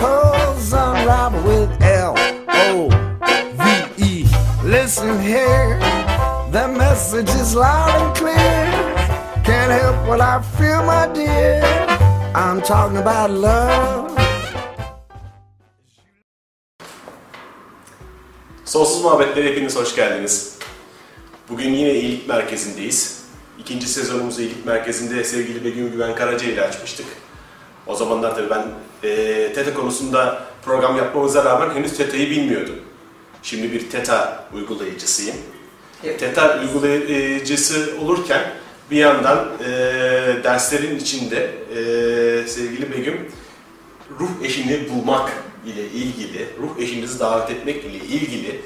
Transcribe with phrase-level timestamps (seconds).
[0.00, 2.14] unravel with L
[2.48, 2.88] O
[3.58, 4.24] V E.
[4.64, 5.78] Listen here,
[6.50, 8.34] the message is loud and clear.
[9.44, 11.62] Can't help what I feel, my dear.
[12.34, 14.10] I'm talking about love.
[18.64, 20.58] Sonsuz Muhabbetlere hepiniz hoş geldiniz.
[21.48, 23.24] Bugün yine iyilik merkezindeyiz.
[23.58, 27.06] İkinci sezonumuzu iyilik merkezinde sevgili Begüm Güven Karaca ile açmıştık.
[27.86, 28.64] O zamanlar tabii ben
[29.04, 32.76] e, TETA konusunda program yapmamıza rağmen henüz TETA'yı bilmiyordum.
[33.42, 35.36] Şimdi bir TETA uygulayıcısıyım.
[36.04, 36.20] Evet.
[36.20, 38.42] TETA uygulayıcısı olurken
[38.90, 39.70] bir yandan e,
[40.44, 43.28] derslerin içinde e, sevgili Begüm
[44.20, 45.32] ruh eşini bulmak
[45.66, 48.60] ile ilgili, ruh eşinizi davet etmek ile ilgili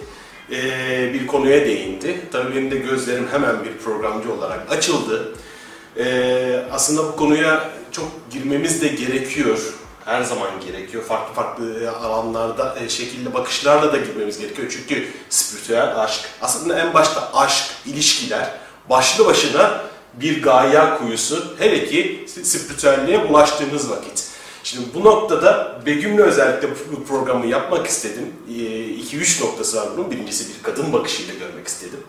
[0.53, 2.21] e, bir konuya değindi.
[2.33, 5.35] Tabii benim de gözlerim hemen bir programcı olarak açıldı.
[5.97, 9.75] E, aslında bu konuya çok girmemiz de gerekiyor.
[10.09, 11.05] Her zaman gerekiyor.
[11.05, 14.69] Farklı farklı alanlarda, e, şekilde bakışlarla da girmemiz gerekiyor.
[14.71, 18.51] Çünkü spiritüel aşk, aslında en başta aşk, ilişkiler
[18.91, 19.85] başlı başına
[20.15, 21.55] bir gaye kuyusu.
[21.59, 24.25] Hele ki spiritüelliğe bulaştığınız vakit.
[24.65, 28.33] Şimdi bu noktada Begüm'le özellikle bu programı yapmak istedim.
[28.49, 30.11] 2-3 noktası var bunun.
[30.11, 32.01] Birincisi bir kadın bakışıyla görmek istedim.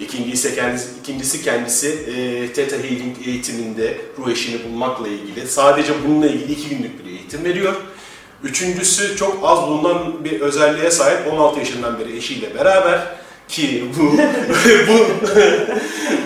[0.00, 5.48] İkincisi kendisi, ikincisi kendisi e, Theta Healing eğitiminde ruh eşini bulmakla ilgili.
[5.48, 7.74] Sadece bununla ilgili iki günlük bir eğitim veriyor.
[8.42, 13.00] Üçüncüsü çok az bulunan bir özelliğe sahip 16 yaşından beri eşiyle beraber
[13.48, 14.12] ki bu,
[14.88, 15.06] bu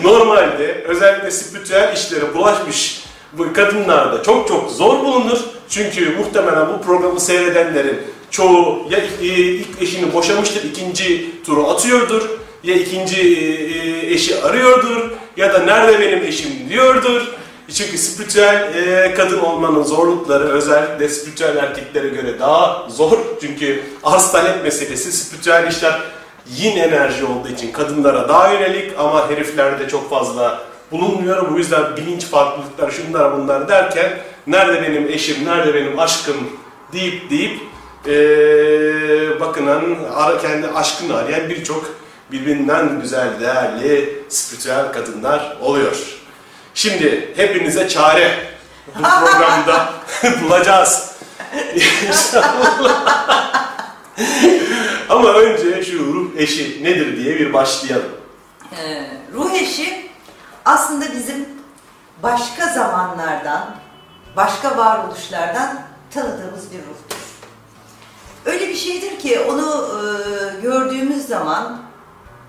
[0.08, 5.38] normalde özellikle spiritüel işlere bulaşmış bu kadınlarda çok çok zor bulunur.
[5.68, 8.00] Çünkü muhtemelen bu programı seyredenlerin
[8.30, 12.30] çoğu ya ilk eşini boşamıştır, ikinci turu atıyordur,
[12.64, 17.22] ya ikinci e, eşi arıyordur ya da nerede benim eşim diyordur.
[17.74, 23.18] Çünkü spiritüel e, kadın olmanın zorlukları özellikle spiritüel erkeklere göre daha zor.
[23.40, 26.00] Çünkü arz talep meselesi spiritüel işler
[26.56, 30.62] yin enerji olduğu için kadınlara daha yönelik ama heriflerde çok fazla
[30.92, 31.50] bulunmuyor.
[31.52, 36.36] Bu yüzden bilinç farklılıkları şunlar bunlar derken nerede benim eşim, nerede benim aşkım
[36.92, 37.60] deyip deyip
[38.06, 39.82] ee, bakınan,
[40.42, 41.84] kendi aşkını arayan birçok
[42.32, 45.96] birbirinden güzel, değerli, spiritüel kadınlar oluyor.
[46.74, 48.38] Şimdi hepinize çare
[48.98, 49.92] bu programda
[50.42, 51.12] bulacağız.
[52.08, 53.62] İnşallah.
[55.08, 58.12] Ama önce şu ruh eşi nedir diye bir başlayalım.
[58.78, 60.10] Ee, ruh eşi
[60.64, 61.48] aslında bizim
[62.22, 63.76] başka zamanlardan,
[64.36, 65.80] başka varoluşlardan
[66.14, 67.22] tanıdığımız bir ruhtur.
[68.46, 71.80] Öyle bir şeydir ki onu e, gördüğümüz zaman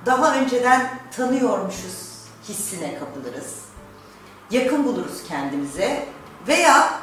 [0.05, 2.03] daha önceden tanıyormuşuz
[2.49, 3.55] hissine kapılırız.
[4.51, 6.05] Yakın buluruz kendimize
[6.47, 6.93] veya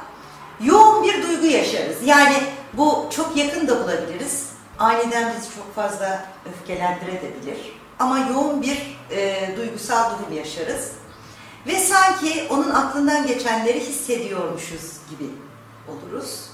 [0.60, 1.96] yoğun bir duygu yaşarız.
[2.04, 2.36] Yani
[2.72, 4.50] bu çok yakın da bulabiliriz.
[4.78, 7.80] Aniden bizi çok fazla öfkelendirebilir.
[7.98, 10.92] Ama yoğun bir e, duygusal durum yaşarız.
[11.66, 15.30] Ve sanki onun aklından geçenleri hissediyormuşuz gibi
[15.88, 16.50] oluruz.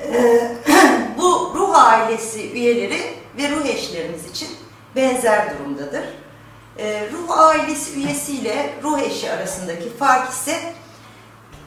[0.00, 0.56] Ee,
[1.18, 3.00] bu ruh ailesi üyeleri
[3.38, 4.48] ve ruh eşlerimiz için
[4.96, 6.04] benzer durumdadır.
[6.78, 10.56] Ee, ruh ailesi üyesiyle ruh eşi arasındaki fark ise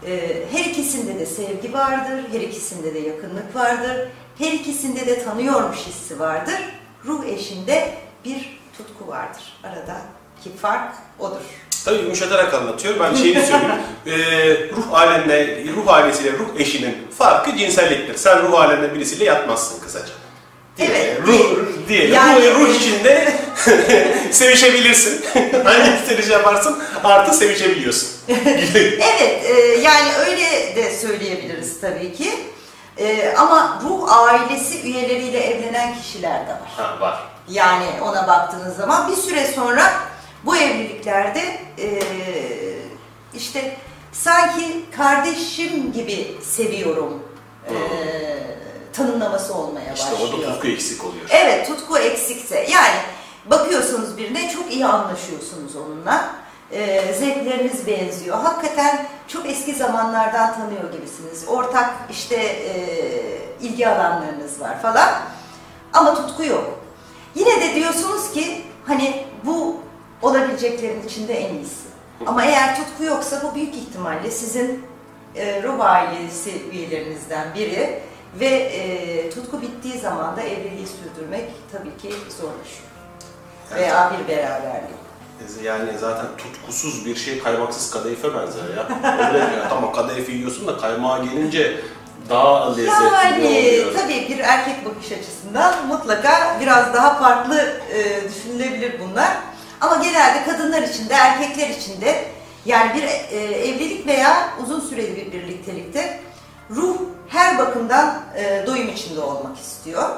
[0.08, 4.08] e, her ikisinde de sevgi vardır, her ikisinde de yakınlık vardır,
[4.38, 6.60] her ikisinde de tanıyormuş hissi vardır.
[7.06, 7.94] Ruh eşinde
[8.26, 9.54] bir tutku vardır.
[9.64, 11.42] Aradaki fark odur.
[11.86, 13.00] Tabii yumuşatarak anlatıyor.
[13.00, 13.74] Ben şeyini söyleyeyim.
[14.06, 18.16] Ee, ruh alemle, ruh ailesiyle ruh eşinin farkı cinselliktir.
[18.16, 20.14] Sen ruh aleminde birisiyle yatmazsın kısaca.
[20.78, 21.20] Diye- Evet.
[21.28, 21.58] Ruh,
[21.90, 22.14] diyelim.
[22.14, 23.34] Yani- ruh, ruh içinde
[24.32, 25.26] sevişebilirsin.
[25.64, 26.84] Hangi sevişi yaparsın?
[27.04, 28.10] Artı sevişebiliyorsun.
[29.00, 32.32] Evet, e, yani öyle de söyleyebiliriz tabii ki.
[32.98, 36.72] E, ama ruh ailesi üyeleriyle evlenen kişiler de var.
[36.78, 37.20] ha, var.
[37.50, 39.94] Yani ona baktığınız zaman bir süre sonra
[40.46, 41.40] bu evliliklerde
[41.80, 41.88] e,
[43.34, 43.78] işte
[44.12, 47.24] sanki kardeşim gibi seviyorum
[47.70, 47.74] e,
[48.94, 50.34] tanımlaması olmaya İşte başlıyor.
[50.34, 51.26] orada tutku eksik oluyor.
[51.30, 52.96] Evet tutku eksikse yani
[53.46, 56.30] bakıyorsunuz birine çok iyi anlaşıyorsunuz onunla.
[56.72, 58.38] Ee, zevkleriniz benziyor.
[58.38, 61.44] Hakikaten çok eski zamanlardan tanıyor gibisiniz.
[61.48, 62.74] Ortak işte e,
[63.62, 65.10] ilgi alanlarınız var falan.
[65.94, 66.80] Ama tutku yok.
[67.36, 69.76] Yine de diyorsunuz ki hani bu
[70.22, 71.84] olabileceklerin içinde en iyisi.
[72.26, 74.86] Ama eğer tutku yoksa bu büyük ihtimalle sizin
[75.36, 78.00] e, ruh ailesi üyelerinizden biri
[78.40, 82.90] ve e, tutku bittiği zaman da evliliği sürdürmek tabii ki zorlaşıyor.
[83.76, 85.04] Veya bir beraberlik.
[85.64, 88.88] Yani zaten tutkusuz bir şey kaymaksız kadayıfe benzer ya.
[89.28, 89.66] Öyle ya.
[89.70, 91.80] Tamam kadayıf yiyorsun da kaymağa gelince
[92.30, 93.94] daha lezzetli Yani oluyor.
[93.94, 99.38] tabii bir erkek bakış açısından mutlaka biraz daha farklı e, düşünülebilir bunlar.
[99.82, 102.26] Ama genelde kadınlar için de erkekler için de
[102.66, 106.20] yani bir e, evlilik veya uzun süreli bir birliktelikte
[106.70, 106.98] ruh
[107.34, 110.10] her bakımdan e, doyum içinde olmak istiyor.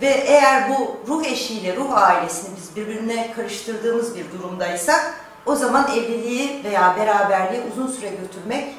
[0.00, 5.14] Ve eğer bu ruh eşiyle ruh ailesini biz birbirine karıştırdığımız bir durumdaysak
[5.46, 8.74] o zaman evliliği veya beraberliği uzun süre götürmek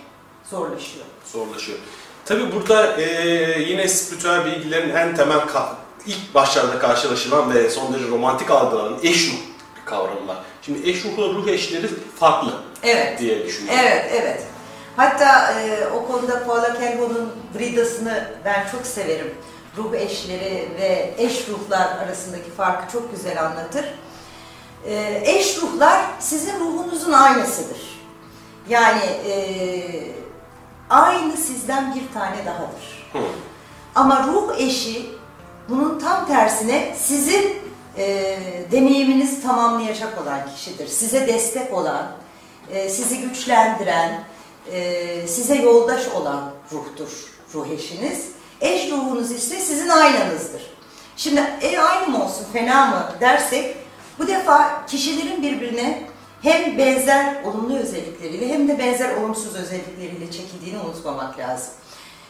[0.49, 1.05] zorlaşıyor.
[1.33, 1.77] zorlaşıyor.
[2.25, 5.39] Tabii burada e, yine spiritüel bilgilerin en temel
[6.05, 9.37] ilk başlarda karşılaşılan ve son derece romantik algılanan eş ruh
[9.85, 10.37] kavramı var.
[10.61, 11.87] Şimdi eş ruhla ruh eşleri
[12.19, 12.53] farklı
[12.83, 13.19] Evet.
[13.19, 13.79] diye düşünüyorum.
[13.83, 14.43] Evet, evet.
[14.97, 19.35] Hatta e, o konuda Paula Kelbo'nun Bridas'ını ben çok severim.
[19.77, 23.85] Ruh eşleri ve eş ruhlar arasındaki farkı çok güzel anlatır.
[24.85, 27.79] E, eş ruhlar sizin ruhunuzun aynısıdır.
[28.69, 29.33] Yani e,
[30.89, 33.09] aynı sizden bir tane dahadır.
[33.13, 33.19] Hı.
[33.95, 35.09] Ama ruh eşi
[35.69, 37.55] bunun tam tersine sizin
[37.97, 38.37] e,
[38.71, 40.87] deneyiminizi tamamlayacak olan kişidir.
[40.87, 42.07] Size destek olan,
[42.71, 44.23] e, sizi güçlendiren,
[44.71, 47.09] e, size yoldaş olan ruhtur
[47.53, 48.31] ruh eşiniz.
[48.61, 50.61] Eş ruhunuz ise sizin aynanızdır.
[51.17, 53.75] Şimdi e, aynı mı olsun fena mı dersek
[54.19, 56.03] bu defa kişilerin birbirine
[56.41, 61.73] hem benzer olumlu özellikleriyle hem de benzer olumsuz özellikleriyle çekildiğini unutmamak lazım.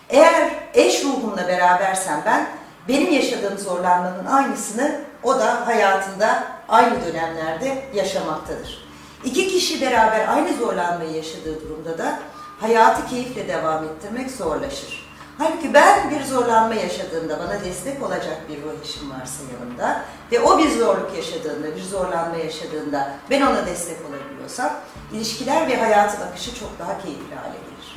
[0.10, 2.50] Eğer eş ruhumla berabersem ben,
[2.88, 8.87] benim yaşadığım zorlanmanın aynısını o da hayatında aynı dönemlerde yaşamaktadır.
[9.25, 12.19] İki kişi beraber aynı zorlanmayı yaşadığı durumda da
[12.60, 15.08] hayatı keyifle devam ettirmek zorlaşır.
[15.38, 20.58] Halbuki ben bir zorlanma yaşadığımda bana destek olacak bir ruh eşim varsa yanımda ve o
[20.58, 24.74] bir zorluk yaşadığında, bir zorlanma yaşadığında ben ona destek olabiliyorsam
[25.14, 27.96] ilişkiler ve hayatın akışı çok daha keyifli hale gelir.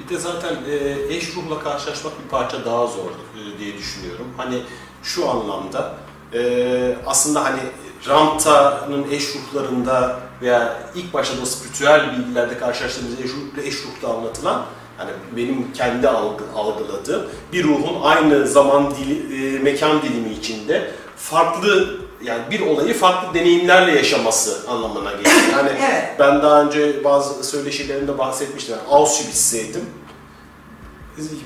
[0.00, 4.26] Bir de zaten e, eş ruhla karşılaşmak bir parça daha zor e, diye düşünüyorum.
[4.36, 4.62] Hani
[5.02, 5.94] şu anlamda
[6.32, 7.60] e, aslında hani
[8.08, 14.66] Ramta'nın eş ruhlarında veya ilk başta da spiritüel bilgilerde karşılaştığımız eş, ruh, eş ruhta anlatılan
[14.96, 21.96] hani benim kendi algı, algıladığım bir ruhun aynı zaman dili, e, mekan dilimi içinde farklı
[22.22, 25.34] yani bir olayı farklı deneyimlerle yaşaması anlamına geliyor.
[25.52, 26.04] Yani Evet.
[26.18, 28.74] ben daha önce bazı söyleşilerimde bahsetmiştim.
[28.76, 29.84] Yani Auschwitz'teydim.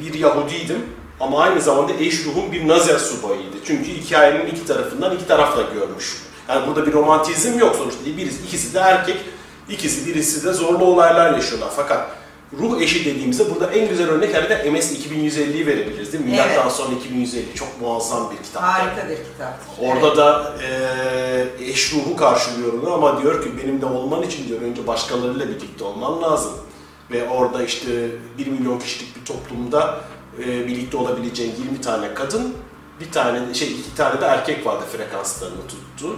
[0.00, 0.86] Bir Yahudiydim
[1.20, 3.56] ama aynı zamanda eş ruhum bir Nazi subayıydı.
[3.66, 6.16] Çünkü hikayenin iki tarafından iki tarafla görmüş.
[6.48, 8.04] Yani burada bir romantizm yok sonuçta.
[8.16, 9.16] Birisi, ikisi de erkek,
[9.68, 11.70] ikisi birisi de zorlu olaylar yaşıyorlar.
[11.76, 12.10] Fakat
[12.58, 16.30] ruh eşi dediğimizde burada en güzel örnek herhalde MS 2150'yi verebiliriz değil mi?
[16.36, 16.46] Evet.
[16.46, 18.62] Milattan sonra 2150 çok muazzam bir kitap.
[18.62, 19.86] Harika bir kitaptır.
[19.88, 24.60] Orada da eee eş ruhu karşılıyor onu ama diyor ki benim de olman için diyor
[24.60, 26.52] önce başkalarıyla birlikte olman lazım.
[27.10, 27.88] Ve orada işte
[28.38, 30.00] 1 milyon kişilik bir toplumda
[30.38, 32.54] eee, birlikte olabileceğin 20 tane kadın,
[33.00, 36.16] bir tane şey iki tane de erkek vardı frekanslarını tuttu.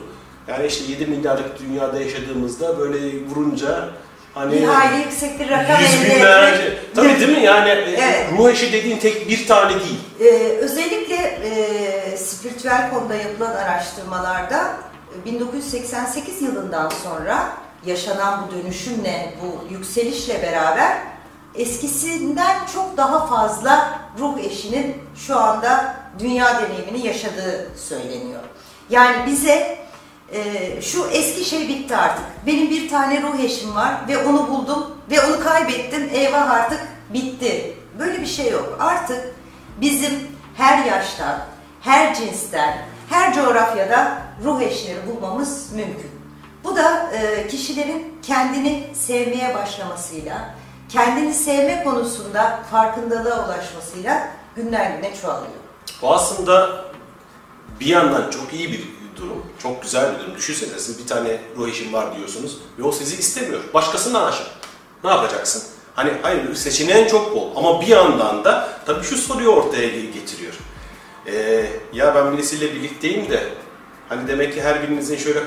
[0.51, 3.89] Yani işte 7 milyarlık dünyada yaşadığımızda böyle vurunca
[4.35, 6.63] hani Bir hayli yüksek bir rakam yüz binlerce.
[6.63, 6.95] etmek.
[6.95, 7.45] Tabii değil mi?
[7.45, 8.27] Yani e, Evet.
[8.39, 10.01] ruh eşi dediğin tek bir tane değil.
[10.21, 10.25] Ee,
[10.57, 14.65] özellikle e, spiritüel konuda yapılan araştırmalarda
[15.23, 17.49] e, 1988 yılından sonra
[17.87, 20.99] yaşanan bu dönüşümle, bu yükselişle beraber
[21.55, 28.41] eskisinden çok daha fazla ruh eşinin şu anda dünya deneyimini yaşadığı söyleniyor.
[28.91, 29.79] Yani bize
[30.33, 32.25] e, şu eski şey bitti artık.
[32.47, 36.11] Benim bir tane ruh eşim var ve onu buldum ve onu kaybettim.
[36.13, 36.81] Eyvah artık
[37.15, 37.77] bitti.
[37.99, 38.77] Böyle bir şey yok.
[38.81, 39.35] Artık
[39.81, 40.13] bizim
[40.57, 41.39] her yaştan,
[41.81, 42.79] her cinsten,
[43.11, 46.11] her coğrafyada ruh eşleri bulmamız mümkün.
[46.65, 50.55] Bu da e, kişilerin kendini sevmeye başlamasıyla,
[50.89, 55.53] kendini sevme konusunda farkındalığa ulaşmasıyla günden güne çoğalıyor.
[56.03, 56.85] Bu aslında
[57.81, 60.37] bir yandan çok iyi bir durum, çok güzel bir durum.
[60.37, 63.61] Düşünsene siz bir tane ruh eşin var diyorsunuz ve o sizi istemiyor.
[63.75, 64.47] Başkasından aşık.
[65.05, 65.63] Ne yapacaksın?
[65.95, 70.53] Hani hayır seçeneğin çok bol ama bir yandan da tabii şu soruyu ortaya getiriyor.
[71.27, 73.49] Ee, ya ben birisiyle birlikteyim de
[74.09, 75.41] hani demek ki her birinizin şöyle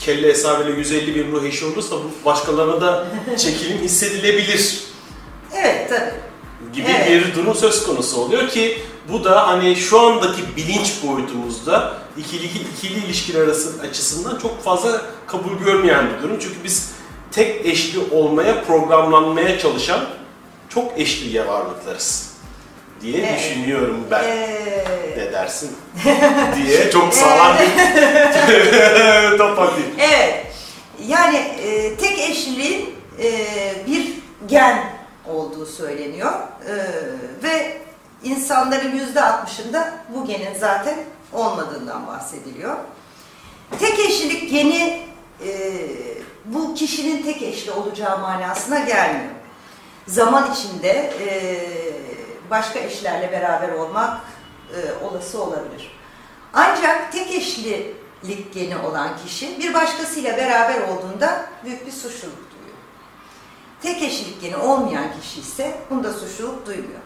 [0.00, 4.84] kelle hesabıyla 150 bin ruh eşi olursa bu başkalarına da çekilim hissedilebilir
[5.54, 6.14] Evet tabii.
[6.74, 7.08] Gibi Evet.
[7.10, 8.78] bir durum söz konusu oluyor ki
[9.12, 15.58] bu da hani şu andaki bilinç boyutumuzda ikili, ikili ilişkiler arası açısından çok fazla kabul
[15.64, 16.38] görmeyen bir durum.
[16.40, 16.90] Çünkü biz
[17.32, 20.00] tek eşli olmaya programlanmaya çalışan
[20.68, 22.30] çok eşliye varlıklarız
[23.02, 23.38] diye Evet.
[23.38, 24.24] düşünüyorum ben.
[24.24, 24.84] Ee,
[25.16, 25.70] Ne dersin?
[26.56, 29.90] diye çok sağlam bir top atayım.
[29.98, 30.46] Evet.
[31.08, 33.30] Yani e, tek eşliliğin e,
[33.86, 34.06] bir
[34.48, 34.93] gen
[35.28, 36.32] olduğu söyleniyor.
[36.68, 36.74] E,
[37.42, 37.80] ve
[38.22, 40.98] insanların yüzde altmışında bu genin zaten
[41.32, 42.76] olmadığından bahsediliyor.
[43.78, 45.02] Tek eşlilik geni
[45.46, 45.80] e,
[46.44, 49.34] bu kişinin tek eşli olacağı manasına gelmiyor.
[50.06, 51.58] Zaman içinde e,
[52.50, 54.20] başka eşlerle beraber olmak
[54.74, 55.96] e, olası olabilir.
[56.52, 62.53] Ancak tek eşlilik geni olan kişi bir başkasıyla beraber olduğunda büyük bir suçluluk duyuyor.
[63.84, 67.00] Tek eşlilik geni olmayan kişi ise bunda suçluluk duymuyor.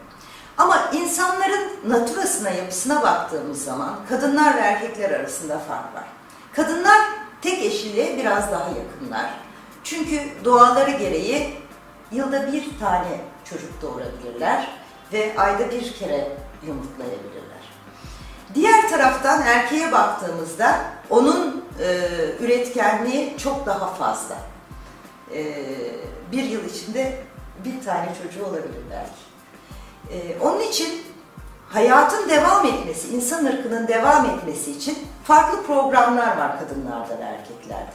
[0.59, 6.05] Ama insanların naturasına, yapısına baktığımız zaman kadınlar ve erkekler arasında fark var.
[6.53, 6.99] Kadınlar
[7.43, 9.31] tek eşliliğe biraz daha yakınlar.
[9.85, 11.57] Çünkü doğaları gereği
[12.13, 13.21] yılda bir tane
[13.51, 14.69] çocuk doğurabilirler
[15.13, 17.59] ve ayda bir kere yumurtlayabilirler.
[18.55, 20.81] Diğer taraftan erkeğe baktığımızda
[21.11, 22.09] onun e,
[22.41, 24.37] üretkenliği çok daha fazla.
[25.35, 25.55] E,
[26.33, 27.17] bir yıl içinde
[27.65, 29.29] bir tane çocuğu olabilir belki.
[30.13, 31.03] E, onun için
[31.69, 37.93] hayatın devam etmesi, insan ırkının devam etmesi için farklı programlar var kadınlarda ve erkeklerde.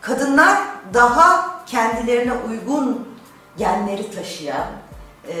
[0.00, 0.58] Kadınlar
[0.94, 3.08] daha kendilerine uygun
[3.58, 4.66] genleri taşıyan
[5.28, 5.34] e,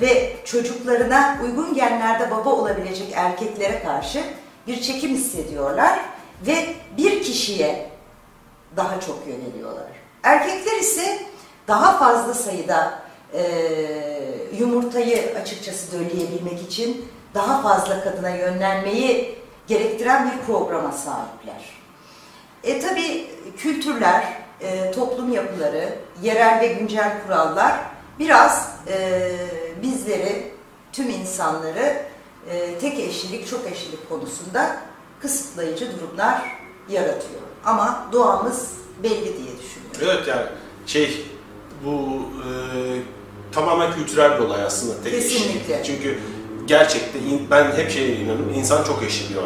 [0.00, 4.24] ve çocuklarına uygun genlerde baba olabilecek erkeklere karşı
[4.66, 6.00] bir çekim hissediyorlar
[6.46, 7.90] ve bir kişiye
[8.76, 9.86] daha çok yöneliyorlar.
[10.22, 11.18] Erkekler ise
[11.68, 13.02] daha fazla sayıda
[13.34, 13.42] e,
[14.58, 21.78] yumurtayı açıkçası dölleyebilmek için daha fazla kadına yönlenmeyi gerektiren bir programa sahipler.
[22.64, 24.24] E tabi kültürler,
[24.60, 27.74] e, toplum yapıları, yerel ve güncel kurallar
[28.18, 29.30] biraz e,
[29.82, 30.52] bizleri,
[30.92, 32.02] tüm insanları
[32.50, 34.76] e, tek eşlilik, çok eşlilik konusunda
[35.20, 36.42] kısıtlayıcı durumlar
[36.88, 37.40] yaratıyor.
[37.64, 38.72] Ama doğamız
[39.02, 40.00] belli diye düşünüyorum.
[40.02, 40.46] Evet yani
[40.86, 41.26] şey
[41.84, 42.48] bu e,
[43.52, 45.80] tamamen kültürel bir olay aslında tek Kesinlikle.
[45.80, 45.84] eşlilik.
[45.84, 46.18] Çünkü
[46.66, 48.54] gerçekten ben hep şeye inanıyorum.
[48.56, 49.40] insan çok eşli bir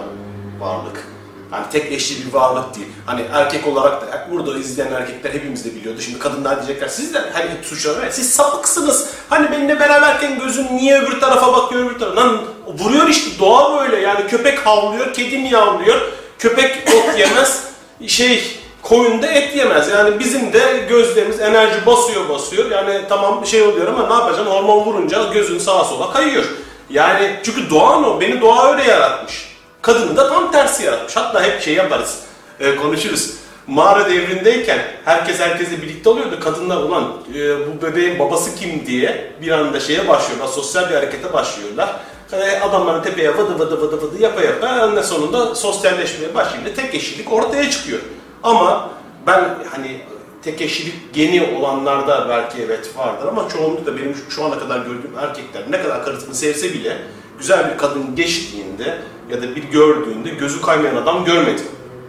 [0.60, 1.08] varlık.
[1.50, 2.86] Hani tek eşli bir varlık değil.
[3.06, 6.00] Hani erkek olarak da burada izleyen erkekler hepimiz de biliyordu.
[6.00, 9.10] Şimdi kadınlar diyecekler siz de hani suçlar siz sapıksınız.
[9.28, 12.20] Hani benimle beraberken gözün niye öbür tarafa bakıyor öbür tarafa.
[12.20, 16.00] Lan vuruyor işte doğa böyle yani köpek havlıyor, kedi miyavlıyor.
[16.38, 17.64] Köpek ot yemez.
[18.06, 19.88] Şey koyun da et yemez.
[19.88, 22.70] Yani bizim de gözlerimiz enerji basıyor basıyor.
[22.70, 24.46] Yani tamam şey oluyor ama ne yapacaksın?
[24.46, 26.44] Hormon vurunca gözün sağa sola kayıyor.
[26.90, 28.20] Yani çünkü doğan o.
[28.20, 29.52] Beni doğa öyle yaratmış.
[29.82, 31.16] Kadını da tam tersi yaratmış.
[31.16, 32.18] Hatta hep şey yaparız.
[32.60, 33.30] e, konuşuruz.
[33.66, 36.40] Mağara devrindeyken herkes herkesle birlikte oluyordu.
[36.40, 40.48] Kadınlar ulan e, bu bebeğin babası kim diye bir anda şeye başlıyorlar.
[40.48, 41.96] Sosyal bir harekete başlıyorlar.
[42.32, 47.32] E, adamların tepeye vıdı vıdı vıdı vıdı yapa yapa en sonunda sosyalleşmeye başlayınca tek eşlilik
[47.32, 48.00] ortaya çıkıyor.
[48.42, 48.90] Ama
[49.26, 50.00] ben hani
[50.44, 55.62] tek eşlilik geni olanlarda belki evet vardır ama çoğunlukla benim şu- ana kadar gördüğüm erkekler
[55.70, 56.96] ne kadar karısını sevse bile
[57.38, 58.98] güzel bir kadın geçtiğinde
[59.30, 61.64] ya da bir gördüğünde gözü kaymayan adam görmedim.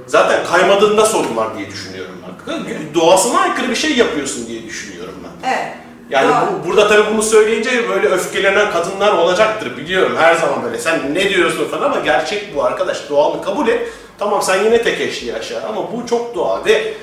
[0.07, 2.93] Zaten kaymadığında sorun var diye düşünüyorum ben.
[2.93, 5.49] Doğasına aykırı bir şey yapıyorsun diye düşünüyorum ben.
[5.49, 5.73] Evet.
[6.09, 6.59] Yani Doğru.
[6.63, 10.77] bu, burada tabii bunu söyleyince böyle öfkelenen kadınlar olacaktır biliyorum her zaman böyle.
[10.77, 13.09] Sen ne diyorsun falan ama gerçek bu arkadaş.
[13.09, 13.89] Doğalı kabul et.
[14.19, 16.93] Tamam sen yine tek eşli yaşa ama bu çok doğal ve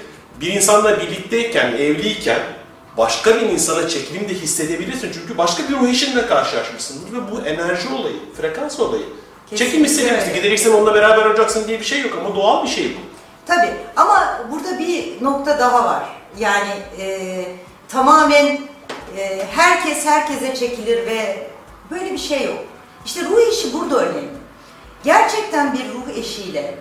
[0.41, 2.39] bir insanla birlikteyken, evliyken
[2.97, 5.11] başka bir insana çekilim de hissedebilirsin.
[5.15, 9.03] Çünkü başka bir ruh eşinle karşılaşmışsındır ve bu enerji olayı, frekans olayı.
[9.51, 10.29] Çekim Kesinlikle hissediyorsun.
[10.29, 10.37] öyle.
[10.39, 13.01] Gideceksin onunla beraber olacaksın diye bir şey yok ama doğal bir şey bu.
[13.47, 16.03] Tabii ama burada bir nokta daha var.
[16.39, 17.45] Yani e,
[17.89, 18.59] tamamen
[19.19, 21.47] e, herkes herkese çekilir ve
[21.91, 22.59] böyle bir şey yok.
[23.07, 24.29] İşte ruh eşi burada önemli.
[25.05, 26.75] Gerçekten bir ruh eşiyle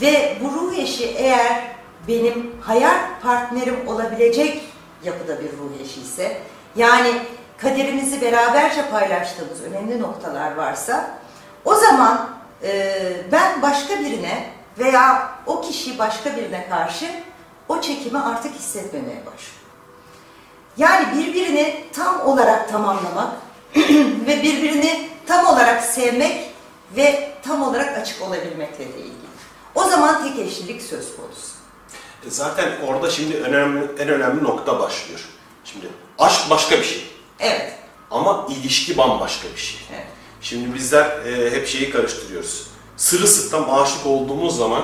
[0.00, 1.62] ve bu ruh eşi eğer
[2.08, 4.62] benim hayat partnerim olabilecek
[5.04, 6.40] yapıda bir ruh eşi ise
[6.76, 7.12] yani
[7.58, 11.10] kaderimizi beraberce paylaştığımız önemli noktalar varsa
[11.64, 12.30] o zaman
[12.62, 12.92] e,
[13.32, 17.06] ben başka birine veya o kişi başka birine karşı
[17.68, 19.66] o çekimi artık hissetmemeye başlıyorum.
[20.76, 23.32] Yani birbirini tam olarak tamamlamak
[24.26, 26.50] ve birbirini tam olarak sevmek
[26.96, 29.15] ve tam olarak açık olabilmekle de ilgili.
[29.76, 31.46] O zaman tek eşlilik söz konusu.
[32.26, 35.20] E Zaten orada şimdi önemli, en önemli nokta başlıyor.
[35.64, 35.86] Şimdi
[36.18, 37.04] aşk başka bir şey.
[37.40, 37.72] Evet.
[38.10, 39.80] Ama ilişki bambaşka bir şey.
[39.94, 40.06] Evet.
[40.40, 42.66] Şimdi bizler e, hep şeyi karıştırıyoruz.
[42.96, 44.82] Sırılsıklam aşık olduğumuz zaman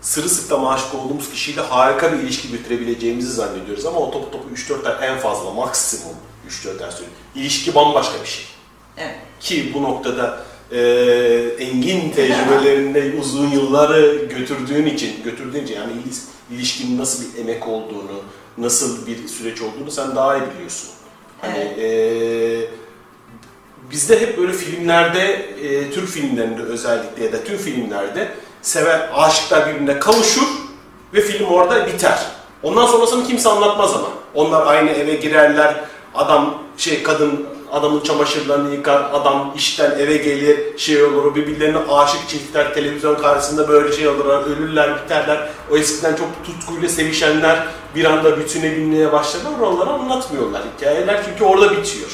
[0.00, 5.08] sırılsıklam aşık olduğumuz kişiyle harika bir ilişki bitirebileceğimizi zannediyoruz ama o topu topu 3-4 ay
[5.08, 6.16] en fazla maksimum
[6.48, 7.12] 3-4 ay sürüyor.
[7.34, 8.44] İlişki bambaşka bir şey.
[8.96, 9.16] Evet.
[9.40, 10.80] Ki bu noktada e,
[11.58, 15.92] engin tecrübelerinde uzun yılları götürdüğün için, götürdüğün için yani
[16.50, 18.22] ilişkinin nasıl bir emek olduğunu,
[18.58, 20.88] nasıl bir süreç olduğunu sen daha iyi biliyorsun.
[21.40, 21.88] Hani e,
[23.90, 25.24] bizde hep böyle filmlerde,
[25.62, 28.28] e, Türk filmlerinde özellikle ya da tüm filmlerde
[28.62, 30.48] sever aşıklar birbirine kavuşur
[31.14, 32.18] ve film orada biter.
[32.62, 34.08] Ondan sonrasını kimse anlatmaz ama.
[34.34, 35.74] Onlar aynı eve girerler,
[36.14, 42.74] adam şey kadın adamın çamaşırlarını yıkar, adam işten eve gelir, şey olur, birbirlerine aşık çiftler
[42.74, 45.48] televizyon karşısında böyle şey olurlar, ölürler, biterler.
[45.70, 51.70] O eskiden çok tutkuyla sevişenler bir anda bütüne binmeye başlarlar, oraları anlatmıyorlar hikayeler çünkü orada
[51.76, 52.10] bitiyor.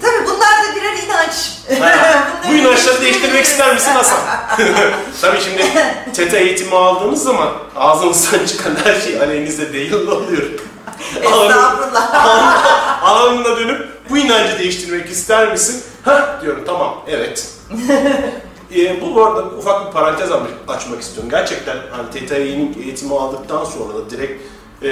[0.00, 1.34] Tabii bunlar da birer inanç.
[1.80, 4.18] Ha, bu inançları değiştirmek ister misin Hasan?
[5.20, 5.64] Tabii şimdi
[6.12, 10.42] teta eğitimi aldığınız zaman ağzınızdan çıkan her şey aleyhinizde değil oluyor.
[11.22, 13.02] Estağfurullah.
[13.04, 15.82] Anında dönüp bu inancı değiştirmek ister misin?
[16.04, 17.48] Hah diyorum tamam evet.
[18.76, 21.30] Ee, bu bu arada ufak bir parantez aç- açmak istiyorum.
[21.30, 24.42] Gerçekten hani Healing eğitimi aldıktan sonra da direkt
[24.82, 24.90] e,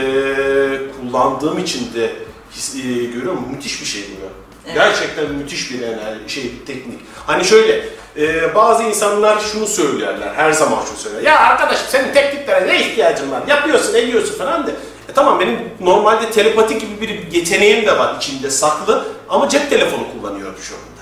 [1.01, 2.13] kullandığım için de
[2.53, 4.31] his, e, görüyorum müthiş bir şey bu ya.
[4.67, 4.75] Evet.
[4.75, 7.01] Gerçekten müthiş bir enerji, şey teknik.
[7.27, 7.85] Hani şöyle
[8.17, 11.23] e, bazı insanlar şunu söylerler her zaman şunu söyler.
[11.23, 13.43] Ya arkadaşım senin tekniklere ne ihtiyacın var?
[13.49, 14.71] Yapıyorsun, ediyorsun falan de.
[15.09, 20.03] E tamam benim normalde telepati gibi bir yeteneğim de var içinde saklı ama cep telefonu
[20.13, 20.99] kullanıyorum şu anda.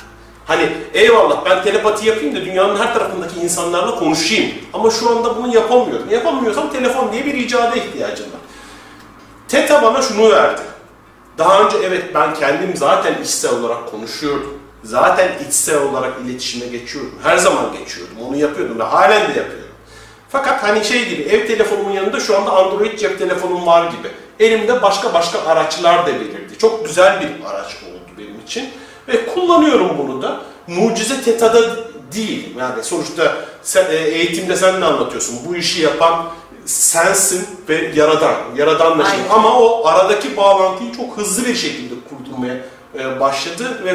[0.47, 4.53] Hani eyvallah ben telepati yapayım da dünyanın her tarafındaki insanlarla konuşayım.
[4.73, 6.11] Ama şu anda bunu yapamıyorum.
[6.11, 8.41] Yapamıyorsam telefon diye bir icada ihtiyacım var.
[9.49, 10.61] Teta bana şunu verdi.
[11.39, 14.59] Daha önce evet ben kendim zaten içsel olarak konuşuyordum.
[14.85, 17.19] Zaten içsel olarak iletişime geçiyordum.
[17.23, 18.17] Her zaman geçiyordum.
[18.29, 19.66] Onu yapıyordum ve halen de yapıyorum.
[20.37, 24.09] Fakat hani şey gibi ev telefonumun yanında şu anda Android cep telefonum var gibi.
[24.41, 26.59] Elimde başka başka araçlar da belirdi.
[26.59, 28.69] Çok güzel bir araç oldu benim için.
[29.09, 30.41] Ve kullanıyorum bunu da.
[30.67, 31.61] Mucize Teta'da
[32.13, 32.57] değil.
[32.59, 35.39] Yani sonuçta sen, e, eğitimde sen de anlatıyorsun.
[35.49, 36.27] Bu işi yapan
[36.67, 38.35] sensin ve yaradan.
[38.57, 39.21] Yaradanla şey.
[39.31, 42.57] Ama o aradaki bağlantıyı çok hızlı bir şekilde kurdurmaya
[42.99, 43.91] e, başladı ve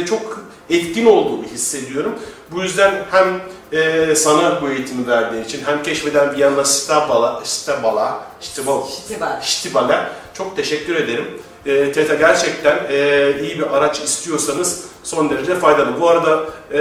[0.00, 2.18] e, çok etkin olduğunu hissediyorum.
[2.50, 3.40] Bu yüzden hem
[3.72, 9.40] e, sana bu eğitimi verdiğin için hem keşfeden Viyana Stabala, Stabala, Stabala, Şitibar.
[9.42, 11.26] Ştibal'e çok teşekkür ederim.
[11.66, 16.00] E, Teta gerçekten e, iyi bir araç istiyorsanız son derece faydalı.
[16.00, 16.80] Bu arada e,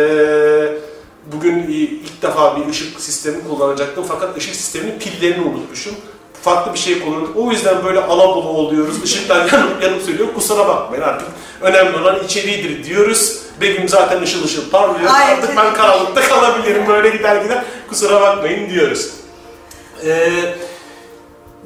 [1.31, 5.95] bugün ilk defa bir ışık sistemi kullanacaktım fakat ışık sisteminin pillerini unutmuşum.
[6.41, 7.37] Farklı bir şey kullanıyorduk.
[7.37, 9.03] O yüzden böyle alabolu oluyoruz.
[9.03, 10.33] Işıklar yanıp yanıp söylüyor.
[10.35, 11.27] Kusura bakmayın artık.
[11.61, 13.44] Önemli olan içeriğidir diyoruz.
[13.61, 15.11] Begüm zaten ışıl ışıl parlıyor.
[15.13, 16.87] Ay, artık ben karanlıkta kalabilirim.
[16.87, 17.63] Böyle gider gider.
[17.89, 19.09] Kusura bakmayın diyoruz.
[20.05, 20.29] Ee,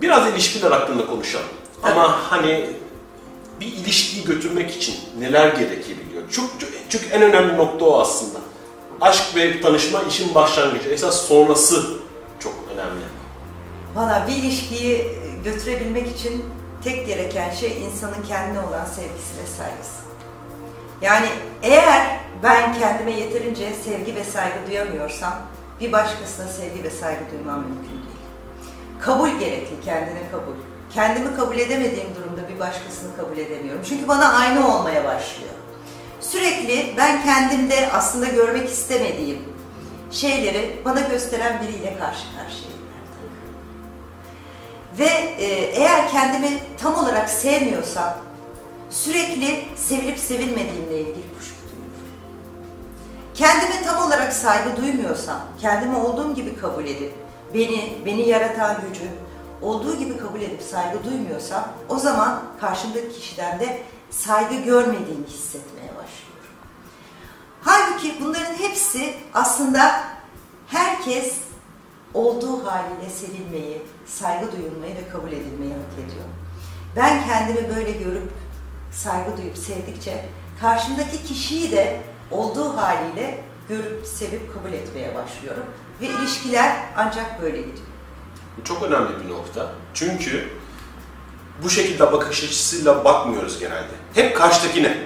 [0.02, 1.46] biraz ilişkiler hakkında konuşalım.
[1.84, 2.66] Ama hani
[3.60, 6.30] bir ilişkiyi götürmek için neler gerekebiliyor?
[6.32, 8.40] Çok, çok- çünkü en önemli nokta o aslında.
[9.02, 10.90] Aşk ve tanışma işin başlangıcı.
[10.90, 11.84] Esas sonrası
[12.40, 13.02] çok önemli.
[13.96, 15.08] Valla bir ilişkiyi
[15.44, 16.46] götürebilmek için
[16.84, 19.99] tek gereken şey insanın kendine olan sevgisi ve saygısı.
[21.02, 21.28] Yani
[21.64, 25.34] eğer ben kendime yeterince sevgi ve saygı duyamıyorsam
[25.80, 28.20] bir başkasına sevgi ve saygı duymam mümkün değil.
[29.02, 30.54] Kabul gerekli, kendine kabul.
[30.94, 33.82] Kendimi kabul edemediğim durumda bir başkasını kabul edemiyorum.
[33.90, 35.54] Çünkü bana aynı olmaya başlıyor.
[36.20, 39.40] Sürekli ben kendimde aslında görmek istemediğim
[40.12, 42.80] şeyleri bana gösteren biriyle karşı karşıyayım.
[45.00, 45.06] Ve
[45.44, 48.14] e, eğer kendimi tam olarak sevmiyorsam
[48.90, 52.10] sürekli sevilip sevilmediğimle ilgili kuşku duyuyorum.
[53.34, 57.14] Kendime tam olarak saygı duymuyorsam, kendimi olduğum gibi kabul edip,
[57.54, 59.10] beni, beni yaratan gücü
[59.62, 66.30] olduğu gibi kabul edip saygı duymuyorsam, o zaman karşımdaki kişiden de saygı görmediğimi hissetmeye başlıyorum.
[67.62, 70.04] Halbuki bunların hepsi aslında
[70.68, 71.38] herkes
[72.14, 76.26] olduğu haliyle sevilmeyi, saygı duyulmayı ve kabul edilmeyi hak ediyor.
[76.96, 78.32] Ben kendimi böyle görüp
[78.92, 80.26] saygı duyup sevdikçe
[80.62, 85.64] karşımdaki kişiyi de olduğu haliyle görüp sevip kabul etmeye başlıyorum
[86.02, 87.88] ve ilişkiler ancak böyle gidiyor.
[88.58, 89.72] Bu çok önemli bir nokta.
[89.94, 90.50] Çünkü
[91.64, 93.94] bu şekilde bakış açısıyla bakmıyoruz genelde.
[94.14, 94.98] Hep karşıdakine.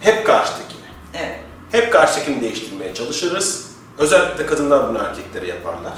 [0.00, 0.86] Hep karşıdakine.
[1.14, 1.40] Evet.
[1.72, 3.66] Hep karşıdakini değiştirmeye çalışırız.
[3.98, 5.92] Özellikle kadınlar bunu erkeklere yaparlar.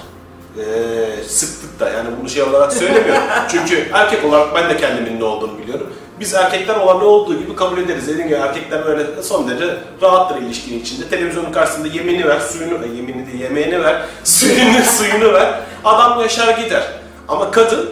[0.59, 3.23] Ee, sıklıkla yani bunu şey olarak söylemiyorum.
[3.49, 5.93] Çünkü erkek olarak ben de kendimin ne olduğunu biliyorum.
[6.21, 8.09] Biz erkekler olan ne olduğu gibi kabul ederiz.
[8.09, 11.09] Dediğim gibi erkekler böyle son derece rahattır ilişkinin içinde.
[11.09, 15.61] Televizyonun karşısında yemini ver, suyunu, ay, yemini değil, yemeğini ver, suyunu, suyunu ver.
[15.85, 16.83] Adam yaşar gider.
[17.29, 17.91] Ama kadın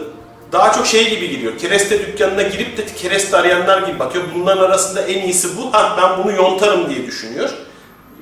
[0.51, 1.57] daha çok şey gibi gidiyor.
[1.57, 4.23] Kereste dükkanına girip de kereste arayanlar gibi bakıyor.
[4.35, 5.73] Bunların arasında en iyisi bu.
[5.73, 7.49] Ha ben bunu yontarım diye düşünüyor.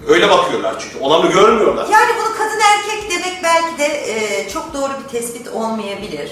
[0.08, 1.00] Öyle bakıyorlar çünkü.
[1.00, 1.88] Olanı görmüyorlar.
[1.92, 6.32] Yani bunu kadın erkek demek belki de e, çok doğru bir tespit olmayabilir.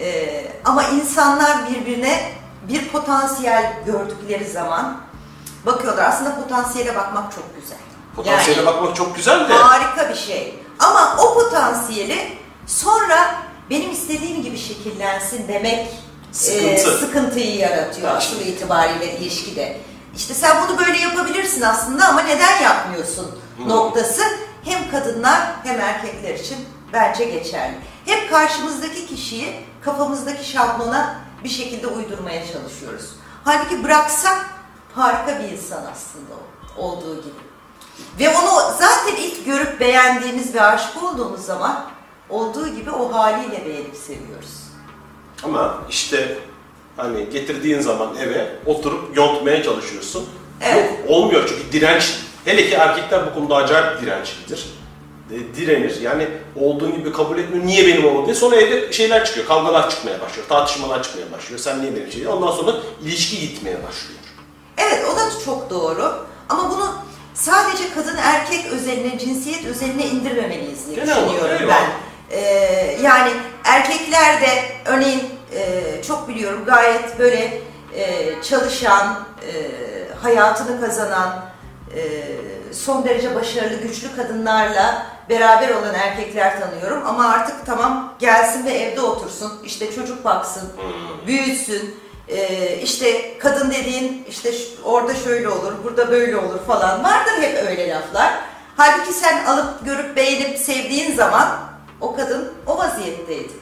[0.00, 0.28] E,
[0.64, 2.32] ama insanlar birbirine
[2.68, 5.00] bir potansiyel gördükleri zaman
[5.66, 6.04] bakıyorlar.
[6.08, 7.78] Aslında potansiyele bakmak çok güzel.
[8.16, 9.52] Potansiyele Yani- bakmak çok güzel de.
[9.54, 10.54] Harika bir şey.
[10.78, 12.32] Ama o potansiyeli
[12.66, 13.34] sonra
[13.70, 15.88] benim istediğim gibi şekillensin demek
[16.32, 16.66] Sıkıntı.
[16.66, 18.48] e, sıkıntıyı yaratıyor asıl şimdi.
[18.50, 19.76] itibariyle ilişkide.
[20.16, 23.68] İşte sen bunu böyle yapabilirsin aslında ama neden yapmıyorsun Hmm.
[23.68, 24.22] noktası
[24.64, 26.56] hem kadınlar hem erkekler için
[26.92, 27.74] bence geçerli.
[28.06, 29.54] Hep karşımızdaki kişiyi
[29.84, 33.10] kafamızdaki şablona bir şekilde uydurmaya çalışıyoruz.
[33.44, 34.46] Halbuki bıraksak
[34.94, 36.34] harika bir insan aslında
[36.76, 37.48] o, olduğu gibi.
[38.20, 41.84] Ve onu zaten ilk görüp beğendiğimiz ve aşık olduğumuz zaman
[42.28, 44.62] olduğu gibi o haliyle beğenip seviyoruz.
[45.44, 46.38] Ama işte
[46.96, 50.28] hani getirdiğin zaman eve oturup yontmaya çalışıyorsun.
[50.62, 50.90] Evet.
[50.90, 54.77] Yok olmuyor çünkü direnç, hele ki erkekler bu konuda acayip dirençlidir.
[55.30, 57.66] E, direnir yani olduğun gibi kabul etmiyor.
[57.66, 58.34] Niye benim olmadı diye.
[58.34, 61.60] Sonra evde şeyler çıkıyor, kavgalar çıkmaya başlıyor, tartışmalar çıkmaya başlıyor.
[61.60, 62.26] Sen niye benim şey değil?
[62.26, 64.20] Ondan sonra ilişki gitmeye başlıyor.
[64.78, 66.26] Evet o da çok doğru.
[66.48, 66.94] Ama bunu
[67.34, 71.84] sadece kadın erkek özeline, cinsiyet özeline indirmemeliyiz diye Genel düşünüyorum ben.
[72.30, 73.30] Ee, yani
[73.64, 74.46] erkekler de
[74.84, 75.22] örneğin
[75.54, 77.60] e, çok biliyorum gayet böyle
[77.94, 79.52] e, çalışan, e,
[80.22, 81.44] hayatını kazanan,
[81.96, 82.00] e,
[82.72, 87.02] son derece başarılı, güçlü kadınlarla beraber olan erkekler tanıyorum.
[87.06, 90.68] Ama artık tamam gelsin ve evde otursun, işte çocuk baksın,
[91.26, 92.00] büyütsün.
[92.28, 94.50] Ee, işte kadın dediğin işte
[94.84, 98.32] orada şöyle olur, burada böyle olur falan vardır hep öyle laflar.
[98.76, 101.48] Halbuki sen alıp görüp beğenip sevdiğin zaman
[102.00, 103.52] o kadın o vaziyetteydi.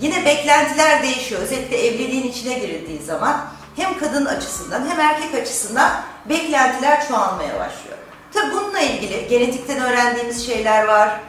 [0.00, 1.40] Yine beklentiler değişiyor.
[1.40, 3.40] Özellikle evliliğin içine girildiği zaman
[3.76, 5.90] hem kadın açısından hem erkek açısından
[6.28, 7.98] beklentiler çoğalmaya başlıyor.
[8.32, 11.20] Tabi bununla ilgili genetikten öğrendiğimiz şeyler var,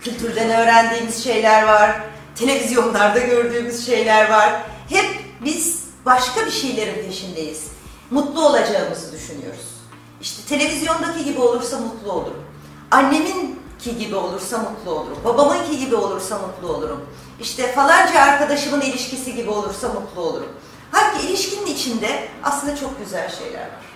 [0.00, 2.00] kültürden öğrendiğimiz şeyler var,
[2.34, 4.62] televizyonlarda gördüğümüz şeyler var.
[4.88, 5.06] Hep
[5.44, 7.66] biz başka bir şeylerin peşindeyiz.
[8.10, 9.72] Mutlu olacağımızı düşünüyoruz.
[10.20, 12.44] İşte televizyondaki gibi olursa mutlu olurum.
[12.90, 15.18] Anneminki gibi olursa mutlu olurum.
[15.24, 17.06] Babamınki gibi olursa mutlu olurum.
[17.40, 20.48] İşte falanca arkadaşımın ilişkisi gibi olursa mutlu olurum.
[20.92, 23.91] Halbuki ilişkinin içinde aslında çok güzel şeyler var.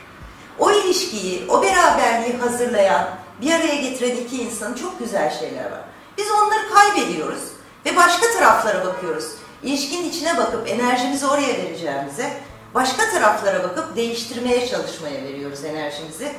[0.59, 3.09] O ilişkiyi, o beraberliği hazırlayan,
[3.41, 5.81] bir araya getiren iki insanın çok güzel şeyler var.
[6.19, 7.43] Biz onları kaybediyoruz
[7.87, 9.27] ve başka taraflara bakıyoruz.
[9.63, 12.33] İlişkinin içine bakıp enerjimizi oraya vereceğimize,
[12.75, 16.33] başka taraflara bakıp değiştirmeye çalışmaya veriyoruz enerjimizi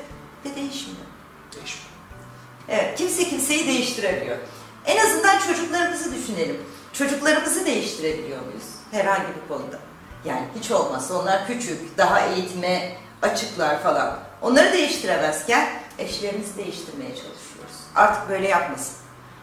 [0.46, 1.08] ve değişmiyor.
[1.56, 1.88] Değişmiyor.
[2.70, 4.38] Evet, kimse kimseyi değiştiremiyor.
[4.86, 6.62] En azından çocuklarımızı düşünelim.
[6.94, 8.66] Çocuklarımızı değiştirebiliyor muyuz?
[8.92, 9.80] Herhangi bir konuda.
[10.26, 14.20] Yani hiç olmazsa onlar küçük, daha eğitime açıklar falan.
[14.42, 17.76] Onları değiştiremezken eşlerimizi değiştirmeye çalışıyoruz.
[17.96, 18.94] Artık böyle yapmasın.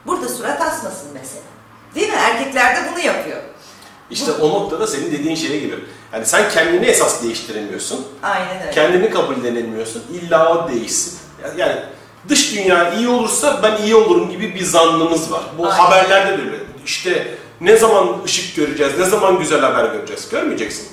[0.07, 1.43] Burada surat asmasın mesela.
[1.95, 2.15] Değil mi?
[2.15, 3.39] Erkekler de bunu yapıyor.
[4.11, 5.79] İşte o noktada senin dediğin şeye giriyor.
[6.13, 8.07] Yani sen kendini esas değiştiremiyorsun.
[8.23, 8.71] Aynen öyle.
[8.71, 10.03] Kendini kabullenemiyorsun.
[10.13, 11.19] İlla o değişsin.
[11.57, 11.77] Yani
[12.29, 15.43] dış dünya iyi olursa ben iyi olurum gibi bir zannımız var.
[15.59, 15.77] Bu Aynen.
[15.77, 16.57] haberlerde de öyle.
[16.87, 20.29] İşte ne zaman ışık göreceğiz, ne zaman güzel haber göreceğiz.
[20.31, 20.89] Görmeyeceksin.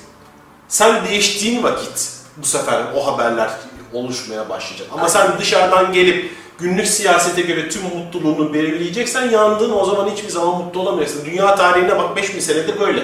[0.68, 3.50] Sen değiştiğin vakit bu sefer o haberler
[3.92, 4.88] oluşmaya başlayacak.
[4.92, 5.12] Ama Aynen.
[5.12, 10.80] sen dışarıdan gelip günlük siyasete göre tüm mutluluğunu belirleyeceksen yandın o zaman hiçbir zaman mutlu
[10.80, 11.24] olamayacaksın.
[11.24, 13.02] Dünya tarihine bak 5000 senedir böyle.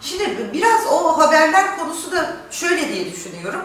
[0.00, 3.62] Şimdi biraz o haberler konusu da şöyle diye düşünüyorum.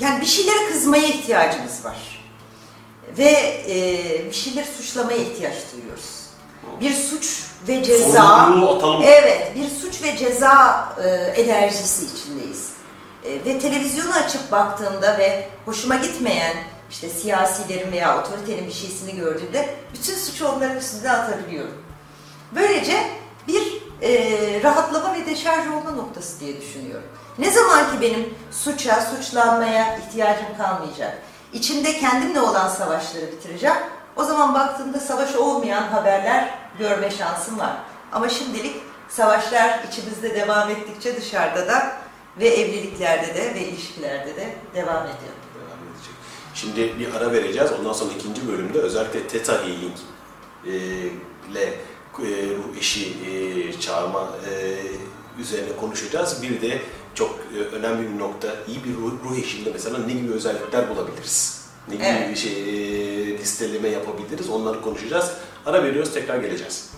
[0.00, 1.96] Yani bir şeylere kızmaya ihtiyacımız var.
[3.18, 3.30] Ve
[3.68, 6.26] e, bir şeyleri suçlamaya ihtiyaç duyuyoruz.
[6.80, 8.48] Bir suç ve ceza.
[9.04, 11.08] Evet, bir suç ve ceza e,
[11.42, 12.75] enerjisi içindeyiz.
[13.26, 16.56] E, ve televizyonu açıp baktığımda ve hoşuma gitmeyen
[16.90, 21.82] işte siyasilerin veya otoritenin bir şeysini gördüğümde bütün suçu onların üstüne atabiliyorum.
[22.54, 23.10] Böylece
[23.48, 27.08] bir e, rahatlama ve deşarj olma noktası diye düşünüyorum.
[27.38, 31.18] Ne zaman ki benim suça, suçlanmaya ihtiyacım kalmayacak,
[31.52, 33.76] içimde kendimle olan savaşları bitireceğim,
[34.16, 37.76] o zaman baktığımda savaş olmayan haberler görme şansım var.
[38.12, 38.76] Ama şimdilik
[39.08, 41.96] savaşlar içimizde devam ettikçe dışarıda da
[42.40, 45.34] ve evliliklerde de ve ilişkilerde de devam ediyor.
[45.54, 46.14] devam edecek.
[46.54, 47.70] Şimdi bir ara vereceğiz.
[47.80, 49.96] Ondan sonra ikinci bölümde özellikle Theta Healing
[50.66, 50.70] e,
[51.50, 51.64] ile
[52.18, 54.76] e, ruh eşi e, çağırma e,
[55.40, 56.42] üzerine konuşacağız.
[56.42, 56.78] Bir de
[57.14, 58.48] çok e, önemli bir nokta.
[58.68, 61.66] İyi bir ruh, ruh eşinde mesela ne gibi özellikler bulabiliriz?
[61.88, 62.30] Ne gibi Evet.
[62.30, 64.48] bir şey e, listeleme yapabiliriz?
[64.50, 65.30] Onları konuşacağız.
[65.66, 66.90] Ara veriyoruz, tekrar geleceğiz.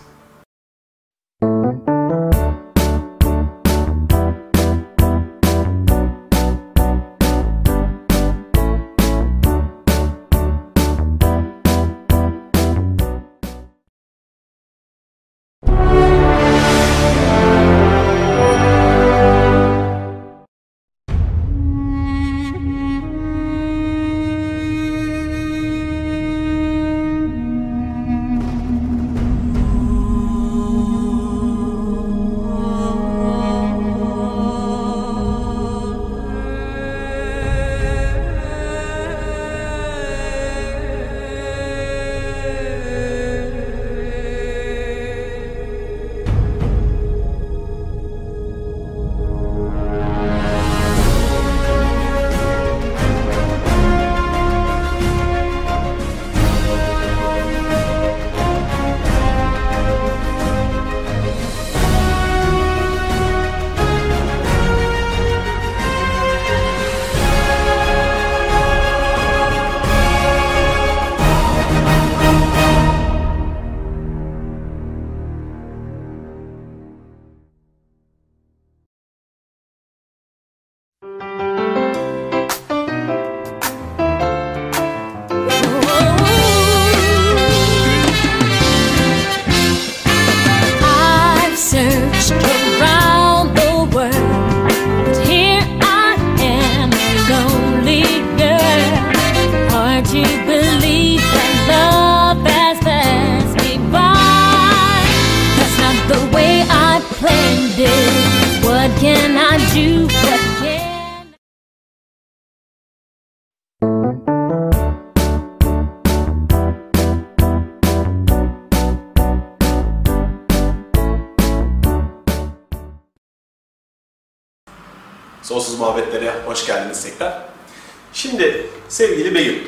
[128.98, 129.62] Sevgili Begüm,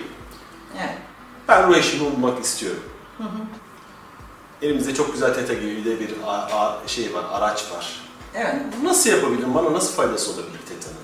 [0.78, 0.94] Evet.
[1.48, 2.82] ben ruh eşimi bulmak istiyorum.
[4.62, 8.00] Elimizde çok güzel Teta gibi de bir a- a- şey var, araç var.
[8.34, 8.54] Evet.
[8.82, 9.54] Nasıl yapabilirim?
[9.54, 10.96] Bana nasıl faydası olabilir Teta'nın?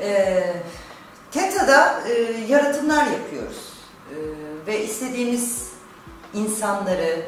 [0.00, 0.62] Ee,
[1.30, 2.12] TETA'da e,
[2.48, 3.72] yaratımlar yapıyoruz.
[4.10, 4.14] Ee,
[4.66, 5.68] ve istediğimiz
[6.34, 7.26] insanları,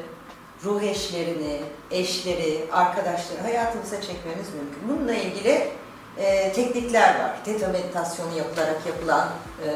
[0.64, 4.88] ruh eşlerini, eşleri, arkadaşları hayatımıza çekmemiz mümkün.
[4.88, 5.68] Bununla ilgili
[6.18, 7.30] e, teknikler var.
[7.44, 9.28] TETA meditasyonu yapılarak yapılan,
[9.66, 9.70] e,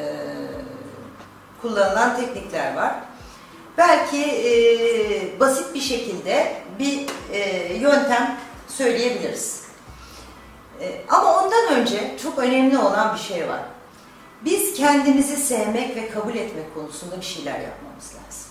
[1.63, 2.95] kullanılan teknikler var.
[3.79, 8.37] Belki e, basit bir şekilde bir e, yöntem
[8.69, 9.63] söyleyebiliriz.
[10.81, 13.61] E, Ama ondan önce çok önemli olan bir şey var.
[14.45, 18.51] Biz kendimizi sevmek ve kabul etmek konusunda bir şeyler yapmamız lazım.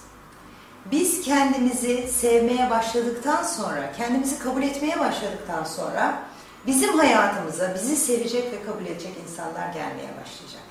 [0.86, 6.20] Biz kendimizi sevmeye başladıktan sonra, kendimizi kabul etmeye başladıktan sonra
[6.68, 10.70] bizim hayatımıza bizi sevecek ve kabul edecek insanlar gelmeye başlayacaklar.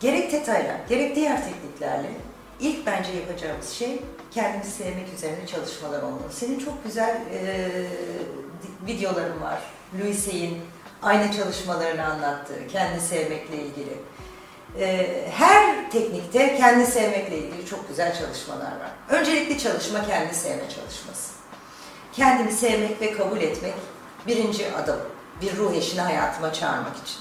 [0.00, 2.10] Gerek tetayla, gerek diğer tekniklerle
[2.60, 6.30] ilk bence yapacağımız şey kendimizi sevmek üzerine çalışmalar olmalı.
[6.30, 7.70] Senin çok güzel e,
[8.86, 9.60] videoların var.
[10.00, 10.58] Louis Hay'in
[11.02, 13.96] aynı çalışmalarını anlattığı, kendi sevmekle ilgili.
[14.80, 18.90] E, her teknikte kendi sevmekle ilgili çok güzel çalışmalar var.
[19.08, 21.32] Öncelikli çalışma kendi sevme çalışması.
[22.12, 23.74] Kendimi sevmek ve kabul etmek
[24.26, 24.96] birinci adım.
[25.42, 27.18] Bir ruh eşini hayatıma çağırmak için.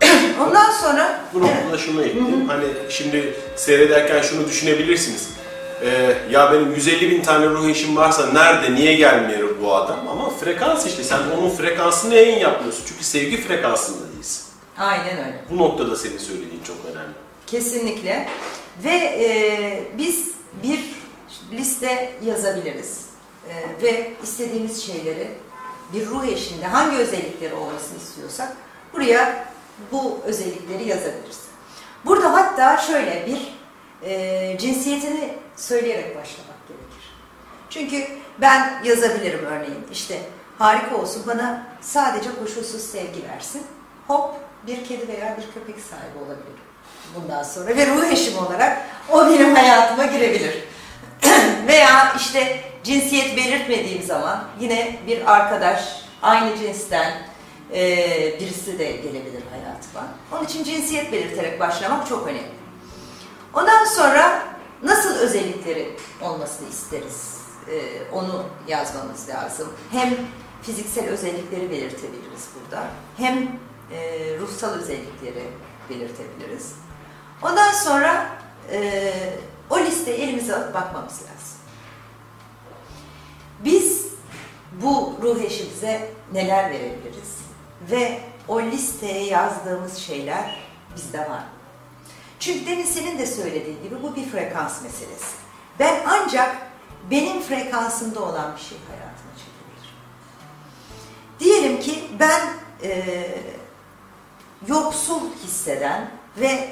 [0.40, 2.48] Ondan sonra Bu noktada şunu ekleyeyim.
[2.48, 5.28] Hani şimdi seyrederken şunu düşünebilirsiniz.
[5.82, 10.08] Ee, ya benim 150 bin tane ruh eşim varsa nerede, niye gelmiyor bu adam?
[10.08, 11.04] Ama frekans işte.
[11.04, 12.84] Sen onun frekansını yayın yapmıyorsun.
[12.88, 14.46] Çünkü sevgi frekansındayız.
[14.78, 15.44] aynen öyle.
[15.50, 17.12] Bu noktada senin söylediğin çok önemli.
[17.46, 18.28] Kesinlikle.
[18.84, 20.28] Ve e, biz
[20.62, 20.80] bir
[21.58, 23.06] liste yazabiliriz.
[23.48, 25.28] E, ve istediğimiz şeyleri
[25.92, 28.52] bir ruh eşinde hangi özellikleri olmasını istiyorsak
[28.92, 29.44] buraya
[29.92, 31.40] bu özellikleri yazabiliriz.
[32.04, 33.54] Burada hatta şöyle bir
[34.02, 37.14] e, cinsiyetini söyleyerek başlamak gerekir.
[37.70, 38.06] Çünkü
[38.40, 40.20] ben yazabilirim örneğin işte
[40.58, 43.62] harika olsun bana sadece koşulsuz sevgi versin.
[44.06, 44.34] Hop
[44.66, 46.70] bir kedi veya bir köpek sahibi olabilirim
[47.14, 50.64] bundan sonra ve ruh eşim olarak o benim hayatıma girebilir.
[51.66, 57.12] Veya işte cinsiyet belirtmediğim zaman yine bir arkadaş aynı cinsten
[57.74, 57.80] e,
[58.40, 60.08] birisi de gelebilir hayatıma.
[60.32, 62.60] Onun için cinsiyet belirterek başlamak çok önemli.
[63.54, 64.42] Ondan sonra
[64.82, 67.40] nasıl özellikleri olmasını isteriz?
[67.68, 69.72] e, onu yazmamız lazım.
[69.90, 70.14] Hem
[70.62, 72.84] fiziksel özellikleri belirtebiliriz burada.
[73.16, 73.38] Hem
[73.92, 75.48] e, ruhsal özellikleri
[75.90, 76.72] belirtebiliriz.
[77.42, 78.26] Ondan sonra
[78.72, 79.12] e,
[79.70, 81.59] o listeyi elimize alıp bakmamız lazım.
[83.64, 84.06] Biz
[84.72, 87.38] bu ruh eşimize neler verebiliriz?
[87.90, 90.62] Ve o listeye yazdığımız şeyler
[90.96, 91.44] bizde var?
[92.40, 95.36] Çünkü demin senin de söylediğin gibi bu bir frekans meselesi.
[95.78, 96.56] Ben ancak
[97.10, 99.96] benim frekansımda olan bir şey hayatıma çekebilirim.
[101.40, 102.40] Diyelim ki ben
[102.82, 103.26] e,
[104.68, 106.70] yoksul hisseden ve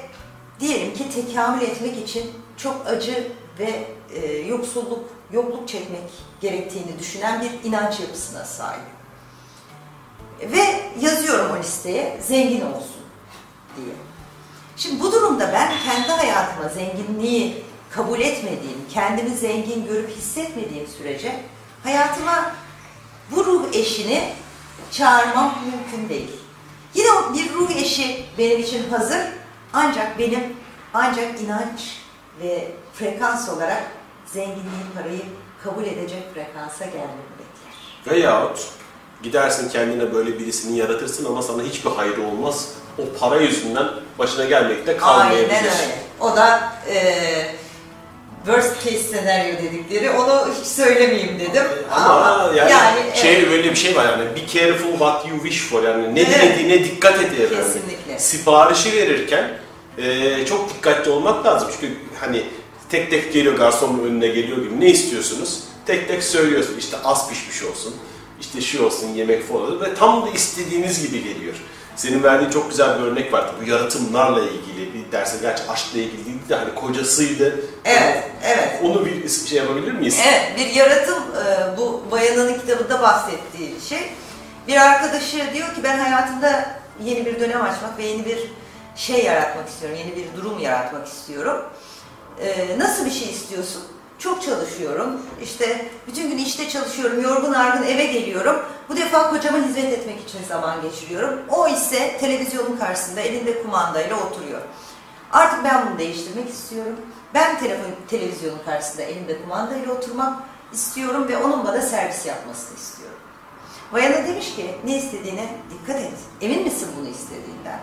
[0.59, 6.09] diyelim ki tekamül etmek için çok acı ve e, yoksulluk, yokluk çekmek
[6.41, 8.81] gerektiğini düşünen bir inanç yapısına sahip.
[10.41, 13.01] Ve yazıyorum o listeye zengin olsun
[13.75, 13.95] diye.
[14.77, 21.39] Şimdi bu durumda ben kendi hayatıma zenginliği kabul etmediğim, kendimi zengin görüp hissetmediğim sürece
[21.83, 22.51] hayatıma
[23.31, 24.33] bu ruh eşini
[24.91, 26.31] çağırmam mümkün değil.
[26.93, 29.21] Yine bir ruh eşi benim için hazır
[29.73, 30.57] ancak benim
[30.93, 31.97] ancak inanç
[32.41, 33.83] ve frekans olarak
[34.33, 35.21] zenginliği, parayı
[35.63, 38.13] kabul edecek frekansa gelmemi bekler.
[38.15, 38.67] Veyahut
[39.23, 42.69] gidersin kendine böyle birisini yaratırsın ama sana hiçbir hayrı olmaz.
[42.97, 43.87] O para yüzünden
[44.19, 45.49] başına gelmekte kalmayabilir.
[45.49, 45.99] Aynen öyle.
[46.19, 46.95] O da e,
[48.45, 50.09] worst case senaryo dedikleri.
[50.09, 51.63] Onu hiç söylemeyeyim dedim.
[51.91, 52.71] Ama, yani,
[53.15, 56.21] şey evet, böyle bir şey var yani be careful what you wish for yani ne
[56.21, 56.41] Evet.
[56.41, 57.57] dilediğine dikkat et efendim.
[57.57, 58.19] Kesinlikle.
[58.19, 59.57] Siparişi verirken
[59.97, 62.43] e, çok dikkatli olmak lazım çünkü hani
[62.89, 65.63] tek tek geliyor garsonun önüne geliyor gibi ne istiyorsunuz?
[65.85, 67.95] Tek tek söylüyorsun işte az pişmiş olsun,
[68.41, 71.55] işte şu olsun yemek falan ve tam da istediğiniz gibi geliyor.
[71.95, 73.51] Senin verdiğin çok güzel bir örnek vardı.
[73.61, 77.59] Bu yaratımlarla ilgili bir derse gerçi aşkla ilgili değil de hani kocasıydı.
[77.85, 78.79] Evet, evet.
[78.83, 80.19] Onu bir şey yapabilir miyiz?
[80.27, 84.09] Evet, bir yaratım e, bu bayanın kitabında bahsettiği şey.
[84.67, 88.39] Bir arkadaşı diyor ki ben hayatımda yeni bir dönem açmak ve yeni bir
[88.95, 91.63] şey yaratmak istiyorum, yeni bir durum yaratmak istiyorum.
[92.41, 93.83] E, nasıl bir şey istiyorsun?
[94.19, 98.55] Çok çalışıyorum, işte bütün gün işte çalışıyorum, yorgun argın eve geliyorum.
[98.89, 101.39] Bu defa kocama hizmet etmek için zaman geçiriyorum.
[101.49, 104.61] O ise televizyonun karşısında elinde kumandayla oturuyor.
[105.31, 106.95] Artık ben bunu değiştirmek istiyorum.
[107.33, 113.19] Ben telefon, televizyonun karşısında elimde kumandayla oturmak istiyorum ve onun bana servis yapmasını istiyorum.
[113.93, 116.13] Bayana demiş ki ne istediğine dikkat et.
[116.41, 117.79] Emin misin bunu istediğinden?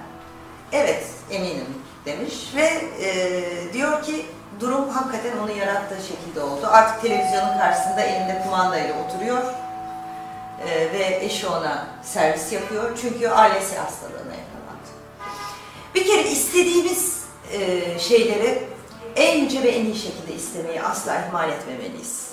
[0.72, 1.66] Evet eminim
[2.04, 4.26] demiş ve e, diyor ki
[4.60, 6.66] durum hakikaten onu yarattığı şekilde oldu.
[6.66, 9.42] Artık televizyonun karşısında elinde kumandayla oturuyor
[10.66, 14.88] e, ve eşi ona servis yapıyor çünkü ailesi hastalığına yakalandı.
[15.94, 18.62] Bir kere istediğimiz e, şeyleri
[19.16, 22.30] en yüce ve en iyi şekilde istemeyi asla ihmal etmemeliyiz.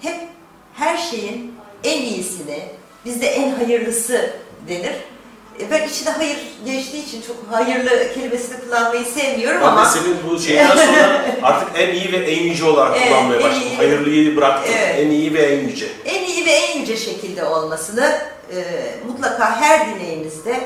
[0.00, 0.28] Hep
[0.74, 2.68] her şeyin en iyisini,
[3.04, 4.36] bizde en hayırlısı
[4.68, 5.11] denir.
[5.60, 10.16] E, Ben içinde hayır geçtiği için çok hayırlı kelimesini kullanmayı sevmiyorum Ben ama de senin
[10.30, 13.62] bu şeyden sonra artık en iyi ve en yüce olarak Evet, kullanmaya başladım.
[13.70, 13.76] iyi.
[13.76, 14.74] Hayırlıyı bıraktım.
[14.78, 14.98] Evet.
[14.98, 15.86] En iyi ve en yüce.
[16.04, 18.18] en iyi ve en yüce şekilde olmasını
[18.54, 18.64] e,
[19.08, 20.60] mutlaka her dileğimizde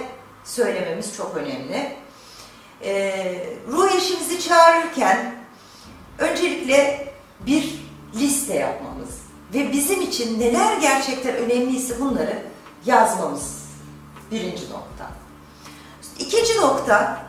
[0.44, 1.92] söylememiz çok önemli.
[2.84, 3.14] E,
[3.68, 5.34] ruh eşimizi çağırırken
[6.18, 7.06] öncelikle
[7.46, 7.74] bir
[8.20, 9.08] liste yapmamız
[9.54, 12.38] ve bizim için neler gerçekten önemliyse bunları
[12.86, 13.65] yazmamız
[14.30, 15.10] birinci nokta.
[16.18, 17.26] İkinci nokta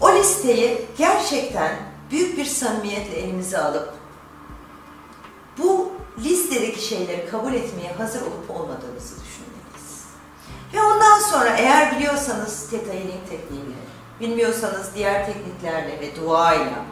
[0.00, 1.76] o listeyi gerçekten
[2.10, 3.94] büyük bir samimiyetle elimize alıp
[5.58, 10.04] bu listedeki şeyleri kabul etmeye hazır olup olmadığımızı düşünmeliyiz.
[10.74, 13.74] Ve ondan sonra eğer biliyorsanız Theta Healing tekniğiyle,
[14.20, 16.84] bilmiyorsanız diğer tekniklerle ve duayla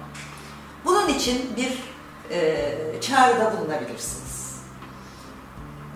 [0.85, 1.92] bunun için bir
[2.31, 4.21] e, çağrıda bulunabilirsiniz.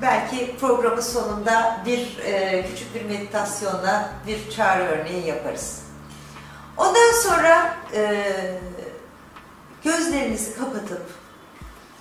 [0.02, 5.82] Belki programın sonunda bir e, küçük bir meditasyonla bir çağrı örneği yaparız.
[6.76, 8.24] Ondan sonra e,
[9.84, 11.02] gözlerinizi kapatıp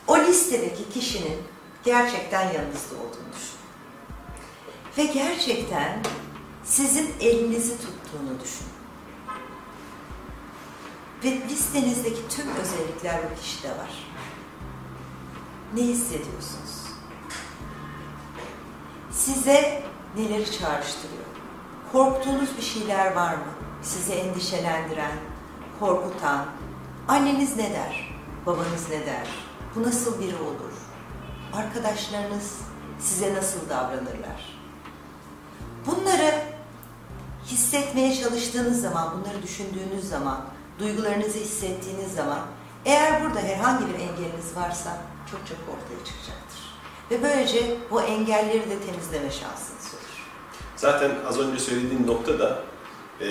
[0.08, 1.38] o listedeki kişinin
[1.84, 3.65] gerçekten yanınızda olduğunu düşünün.
[4.97, 5.99] Ve gerçekten
[6.63, 8.76] sizin elinizi tuttuğunu düşünün.
[11.24, 14.07] Ve listenizdeki tüm özellikler bu kişide var.
[15.74, 16.84] Ne hissediyorsunuz?
[19.16, 19.84] Size
[20.18, 21.26] neleri çağrıştırıyor?
[21.91, 23.51] Korktuğunuz bir şeyler var mı?
[23.82, 25.11] Sizi endişelendiren,
[25.80, 26.45] korkutan.
[27.07, 28.18] Anneniz ne der?
[28.45, 29.28] Babanız ne der?
[29.76, 30.74] Bu nasıl biri olur?
[31.53, 32.57] Arkadaşlarınız
[32.99, 34.59] size nasıl davranırlar?
[35.86, 36.43] Bunları
[37.45, 40.41] hissetmeye çalıştığınız zaman, bunları düşündüğünüz zaman,
[40.80, 42.39] duygularınızı hissettiğiniz zaman
[42.86, 44.97] eğer burada herhangi bir engeliniz varsa
[45.32, 46.44] çok çok ortaya çıkacaktır.
[47.12, 47.60] Ve böylece
[47.91, 50.24] bu engelleri de temizleme şansınız olur.
[50.76, 52.64] Zaten az önce söylediğim nokta da
[53.22, 53.28] e,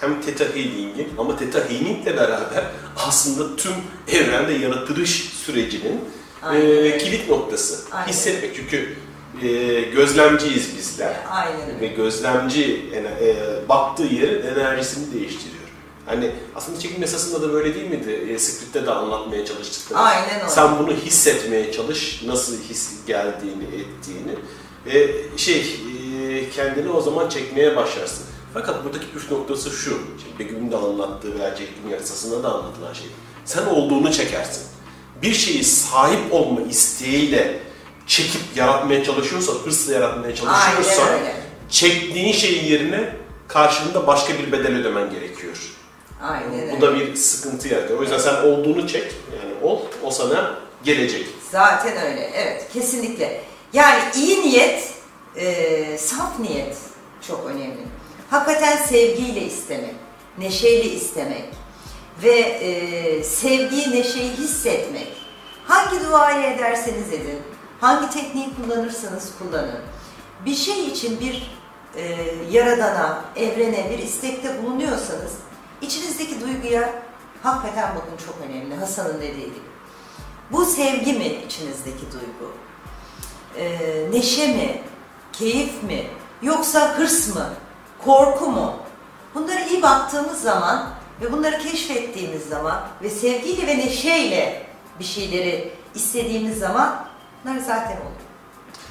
[0.00, 2.64] hem Theta Healing'in ama Theta Healing'le beraber
[2.96, 3.72] aslında tüm
[4.08, 6.04] evrende yaratılış sürecinin
[6.42, 7.92] Aynen e, kilit noktası.
[7.92, 8.08] Aynen.
[8.08, 8.56] Hissetmek.
[8.56, 8.96] Çünkü
[9.42, 11.16] e, gözlemciyiz bizler.
[11.30, 11.80] Aynen.
[11.80, 15.55] Ve gözlemci e, baktığı yerin enerjisini değiştiriyor.
[16.06, 18.10] Hani aslında çekim yasasında da böyle değil miydi?
[18.10, 19.98] E, script'te de anlatmaya çalıştıkları.
[20.00, 20.48] Aynen öyle.
[20.48, 24.36] Sen bunu hissetmeye çalış, nasıl his geldiğini, ettiğini.
[24.86, 28.24] Ve şey, e, kendini o zaman çekmeye başlarsın.
[28.54, 33.06] Fakat buradaki püf noktası şu, şimdi Begüm'ün de anlattığı veya çekim yasasında da anlatılan şey.
[33.44, 34.62] Sen olduğunu çekersin.
[35.22, 37.60] Bir şeyi sahip olma isteğiyle
[38.06, 40.36] çekip yaratmaya çalışıyorsan, hırsla yaratmaya
[41.12, 41.34] öyle.
[41.70, 43.16] çektiğin şeyin yerine
[43.48, 45.56] karşılığında başka bir bedel ödemen gerekiyor.
[46.22, 46.76] Aynen öyle.
[46.76, 47.98] Bu da bir sıkıntı yaratıyor.
[47.98, 51.26] O yüzden sen olduğunu çek, yani ol, o sana gelecek.
[51.50, 52.30] Zaten öyle.
[52.34, 53.40] Evet, kesinlikle.
[53.72, 54.90] Yani iyi niyet,
[55.36, 56.76] e, saf niyet
[57.28, 57.80] çok önemli.
[58.30, 59.94] Hakikaten sevgiyle istemek,
[60.38, 61.44] neşeyle istemek
[62.22, 65.08] ve e, sevgiyi, neşeyi hissetmek.
[65.66, 67.38] Hangi duayı ederseniz edin,
[67.80, 69.80] hangi tekniği kullanırsanız kullanın.
[70.44, 71.56] Bir şey için bir
[71.96, 72.02] e,
[72.50, 75.32] yaradana, evrene bir istekte bulunuyorsanız
[75.82, 77.02] içinizdeki duyguya
[77.42, 78.74] hakikaten bakın çok önemli.
[78.74, 79.66] Hasan'ın dediği gibi.
[80.52, 82.52] Bu sevgi mi içinizdeki duygu?
[83.58, 84.82] Ee, neşe mi?
[85.32, 86.06] Keyif mi?
[86.42, 87.50] Yoksa hırs mı?
[88.04, 88.76] Korku mu?
[89.34, 90.88] Bunlara iyi baktığımız zaman
[91.20, 94.66] ve bunları keşfettiğimiz zaman ve sevgiyle ve neşeyle
[95.00, 97.06] bir şeyleri istediğimiz zaman
[97.44, 98.26] bunlar zaten olur.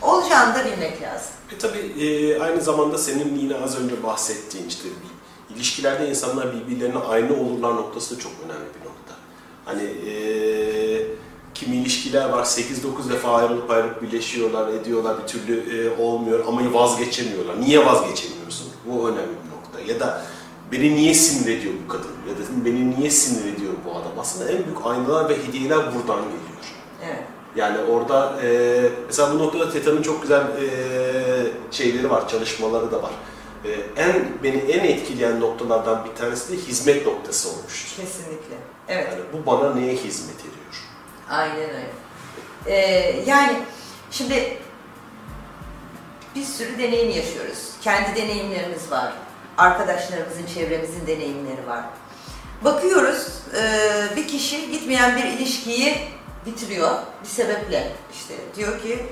[0.02, 1.32] Olacağını da bilmek lazım.
[1.56, 4.90] E tabii e, aynı zamanda senin yine az önce bahsettiğin işte
[5.56, 9.14] ilişkilerde insanlar birbirlerine aynı olurlar noktası da çok önemli bir nokta.
[9.66, 10.16] Hani e,
[11.54, 17.62] kimi ilişkiler var 8-9 defa ayrılıp ayrılıp birleşiyorlar, ediyorlar bir türlü e, olmuyor ama vazgeçemiyorlar.
[17.62, 18.68] Niye vazgeçemiyorsun?
[18.86, 19.94] Bu önemli bir nokta.
[19.94, 20.22] Ya da
[20.72, 22.12] beni niye sinir ediyor bu kadın?
[22.30, 24.12] Ya da beni niye sinir ediyor bu adam?
[24.20, 26.56] Aslında en büyük aynalar ve hediyeler buradan geliyor.
[27.06, 27.24] Evet.
[27.56, 30.68] Yani orada e, mesela bu noktada TETA'nın çok güzel e,
[31.72, 33.12] şeyleri var, çalışmaları da var.
[33.66, 38.04] E, en beni en etkileyen noktalardan bir tanesi de hizmet noktası olmuştur.
[38.04, 38.56] Kesinlikle.
[38.88, 39.08] Evet.
[39.12, 40.56] Yani bu bana neye hizmet ediyor?
[41.30, 41.90] Aynen öyle.
[42.68, 43.58] Ee, yani
[44.12, 44.58] şimdi
[46.36, 47.72] bir sürü deneyim yaşıyoruz.
[47.82, 49.14] Kendi deneyimlerimiz var.
[49.58, 51.84] Arkadaşlarımızın, çevremizin deneyimleri var.
[52.64, 55.98] Bakıyoruz e, bir kişi gitmeyen bir ilişkiyi
[56.46, 56.92] bitiriyor
[57.24, 57.92] bir sebeple.
[58.14, 59.06] İşte diyor ki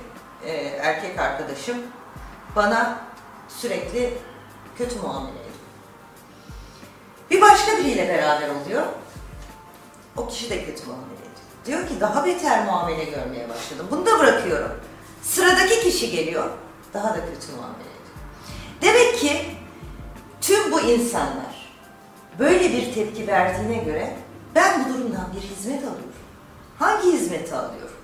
[0.45, 1.77] e, erkek arkadaşım
[2.55, 2.99] bana
[3.49, 4.13] sürekli
[4.77, 5.53] kötü muamele ediyor.
[7.31, 8.85] Bir başka biriyle beraber oluyor.
[10.17, 11.23] O kişi de kötü muamele ediyor.
[11.65, 13.87] Diyor ki daha beter muamele görmeye başladım.
[13.91, 14.71] Bunu da bırakıyorum.
[15.21, 16.49] Sıradaki kişi geliyor.
[16.93, 17.93] Daha da kötü muamele ediyor.
[18.81, 19.45] Demek ki
[20.41, 21.73] tüm bu insanlar
[22.39, 24.15] böyle bir tepki verdiğine göre
[24.55, 26.13] ben bu durumdan bir hizmet alıyorum.
[26.79, 27.95] Hangi hizmeti alıyorum?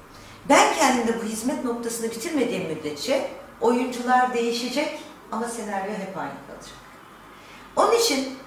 [0.49, 3.29] Ben kendimde bu hizmet noktasını bitirmediğim müddetçe
[3.61, 4.99] oyuncular değişecek
[5.31, 6.48] ama senaryo hep aynı.
[7.79, 8.37] Onun için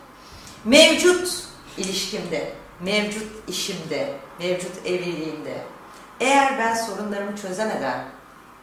[0.65, 1.45] mevcut
[1.79, 5.63] ilişkimde, mevcut işimde, mevcut evliliğimde
[6.21, 8.05] eğer ben sorunlarımı çözemeden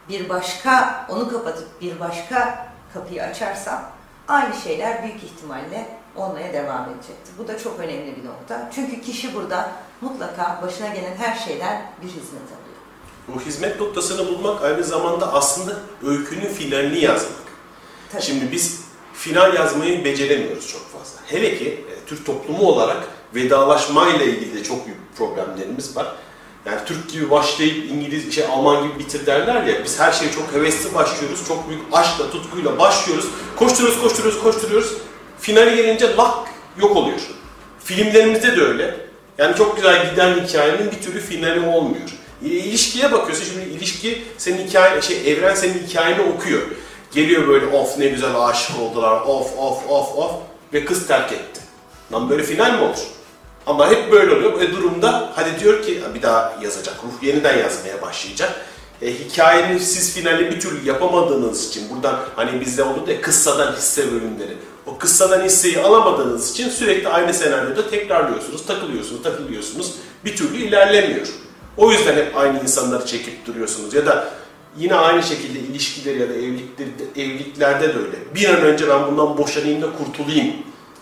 [0.08, 3.90] bir başka, onu kapatıp bir başka kapıyı açarsam
[4.28, 7.34] aynı şeyler büyük ihtimalle olmaya devam edecektir.
[7.38, 8.70] Bu da çok önemli bir nokta.
[8.74, 12.80] Çünkü kişi burada mutlaka başına gelen her şeyden bir hizmet alıyor.
[13.28, 15.72] Bu hizmet noktasını bulmak aynı zamanda aslında
[16.06, 17.40] öykünün finalini yazmak.
[18.12, 18.22] Tabii.
[18.22, 18.89] Şimdi biz
[19.20, 21.20] final yazmayı beceremiyoruz çok fazla.
[21.26, 26.06] Hele ki e, Türk toplumu olarak vedalaşmayla ilgili de çok büyük problemlerimiz var.
[26.66, 29.84] Yani Türk gibi başlayıp İngiliz, şey Alman gibi bitir derler ya.
[29.84, 31.48] Biz her şeye çok hevesli başlıyoruz.
[31.48, 33.26] Çok büyük aşkla, tutkuyla başlıyoruz.
[33.56, 34.92] Koşturuyoruz, koşturuyoruz, koşturuyoruz.
[35.40, 36.48] Finale gelince lak
[36.80, 37.20] yok oluyor.
[37.84, 38.96] Filmlerimizde de öyle.
[39.38, 42.10] Yani çok güzel giden hikayenin bir türlü finali olmuyor.
[42.42, 46.62] İlişkiye bakıyorsun şimdi ilişki senin hikaye, şey evren senin hikayeni okuyor.
[47.12, 50.32] Geliyor böyle of ne güzel aşık oldular of of of of
[50.72, 51.60] ve kız terk etti.
[52.12, 52.98] Lan böyle final mi olur?
[53.66, 54.52] Ama hep böyle oluyor.
[54.52, 56.94] Bu durumda hadi diyor ki bir daha yazacak.
[57.04, 58.66] Ruh yeniden yazmaya başlayacak.
[59.02, 64.12] E, hikayenin siz finali bir türlü yapamadığınız için buradan hani bizde olur ya kıssadan hisse
[64.12, 64.56] bölümleri.
[64.86, 69.94] O kıssadan hisseyi alamadığınız için sürekli aynı senaryoda tekrarlıyorsunuz, takılıyorsunuz, takılıyorsunuz.
[70.24, 71.26] Bir türlü ilerlemiyor.
[71.76, 73.94] O yüzden hep aynı insanları çekip duruyorsunuz.
[73.94, 74.28] Ya da
[74.76, 78.34] yine aynı şekilde ilişkileri ya da evlilikleri, evliliklerde de öyle.
[78.34, 80.54] Bir an önce ben bundan boşanayım da kurtulayım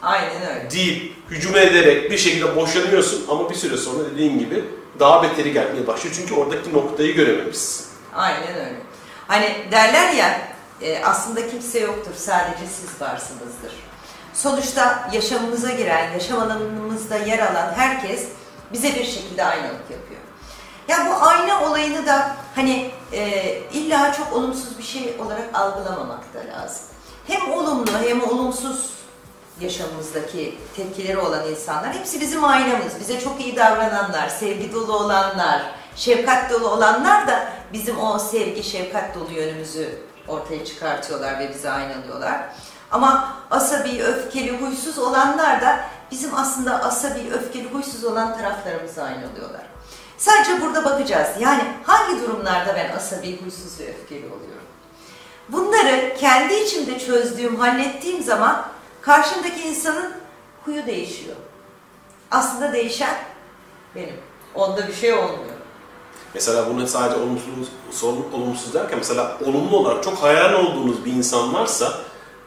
[0.02, 0.70] Aynen öyle.
[0.70, 4.64] deyip hücum ederek bir şekilde boşanıyorsun ama bir süre sonra dediğin gibi
[4.98, 6.16] daha beteri gelmeye başlıyor.
[6.18, 7.86] Çünkü oradaki noktayı görememişsin.
[8.14, 8.76] Aynen öyle.
[9.28, 10.40] Hani derler ya
[10.82, 13.72] e, aslında kimse yoktur sadece siz varsınızdır.
[14.34, 18.28] Sonuçta yaşamımıza giren, yaşam alanımızda yer alan herkes
[18.72, 20.20] bize bir şekilde aynalık yapıyor.
[20.88, 26.38] Ya bu ayna olayını da hani e, illa çok olumsuz bir şey olarak algılamamak da
[26.38, 26.82] lazım.
[27.26, 28.90] Hem olumlu hem olumsuz
[29.60, 33.00] yaşamımızdaki tepkileri olan insanlar hepsi bizim aynamız.
[33.00, 35.62] Bize çok iyi davrananlar, sevgi dolu olanlar,
[35.96, 42.40] şefkat dolu olanlar da bizim o sevgi, şefkat dolu yönümüzü ortaya çıkartıyorlar ve bize aynalıyorlar.
[42.90, 45.80] Ama asabi, öfkeli, huysuz olanlar da
[46.10, 49.67] bizim aslında asabi, öfkeli, huysuz olan taraflarımızı aynalıyorlar.
[50.18, 51.28] Sadece burada bakacağız.
[51.40, 54.62] Yani hangi durumlarda ben asabi, huysuz ve öfkeli oluyorum?
[55.48, 58.66] Bunları kendi içimde çözdüğüm, hallettiğim zaman
[59.00, 60.14] karşımdaki insanın
[60.64, 61.36] huyu değişiyor.
[62.30, 63.14] Aslında değişen
[63.94, 64.16] benim.
[64.54, 65.58] Onda bir şey olmuyor.
[66.34, 67.68] Mesela bunu sadece olumsuz,
[68.32, 71.92] olumsuz derken mesela olumlu olarak çok hayran olduğunuz bir insan varsa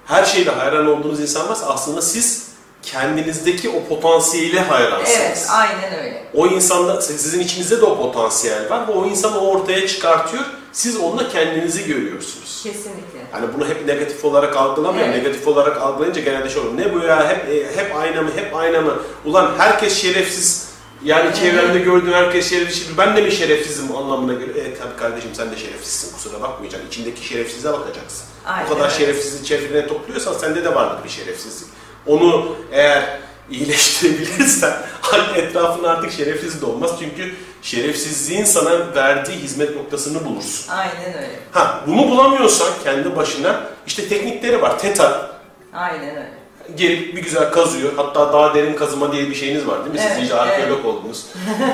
[0.05, 2.50] her şeyde hayran olduğunuz insan varsa aslında siz
[2.83, 5.19] kendinizdeki o potansiyele hayransınız.
[5.21, 6.23] Evet, aynen öyle.
[6.33, 10.43] O insanda, sizin içinizde de o potansiyel var ve o insan o ortaya çıkartıyor.
[10.71, 12.61] Siz onunla kendinizi görüyorsunuz.
[12.63, 13.19] Kesinlikle.
[13.31, 15.07] Hani bunu hep negatif olarak algılamıyor.
[15.07, 15.17] Evet.
[15.17, 16.77] Negatif olarak algılayınca genelde şey olur.
[16.77, 17.29] Ne bu ya?
[17.29, 18.29] Hep e, hep aynı mı?
[18.35, 18.99] Hep aynı mı?
[19.25, 20.71] Ulan herkes şerefsiz.
[21.03, 22.97] Yani çevremde gördüğün herkes şerefsiz.
[22.97, 24.51] Ben de mi şerefsizim anlamına göre?
[24.61, 26.13] Evet tabii kardeşim sen de şerefsizsin.
[26.13, 26.87] Kusura bakmayacaksın.
[26.87, 28.23] İçindeki şerefsize bakacaksın.
[28.45, 28.97] Aynen o kadar öyle.
[28.97, 31.67] şerefsizliği çevrene topluyorsan sende de vardır bir şerefsizlik.
[32.07, 33.03] Onu eğer
[33.51, 34.73] iyileştirebilirsen
[35.35, 36.91] etrafın artık şerefsiz de olmaz.
[36.99, 40.71] Çünkü şerefsizliğin sana verdiği hizmet noktasını bulursun.
[40.73, 41.39] Aynen öyle.
[41.51, 44.79] Ha bunu bulamıyorsan kendi başına işte teknikleri var.
[44.79, 45.31] Teta
[45.73, 46.29] Aynen öyle.
[46.75, 47.93] gelip bir güzel kazıyor.
[47.95, 49.99] Hatta daha derin kazıma diye bir şeyiniz var değil mi?
[50.01, 51.25] Siz Evet, iyice arkeolog oldunuz.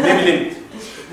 [0.03, 0.53] ne bileyim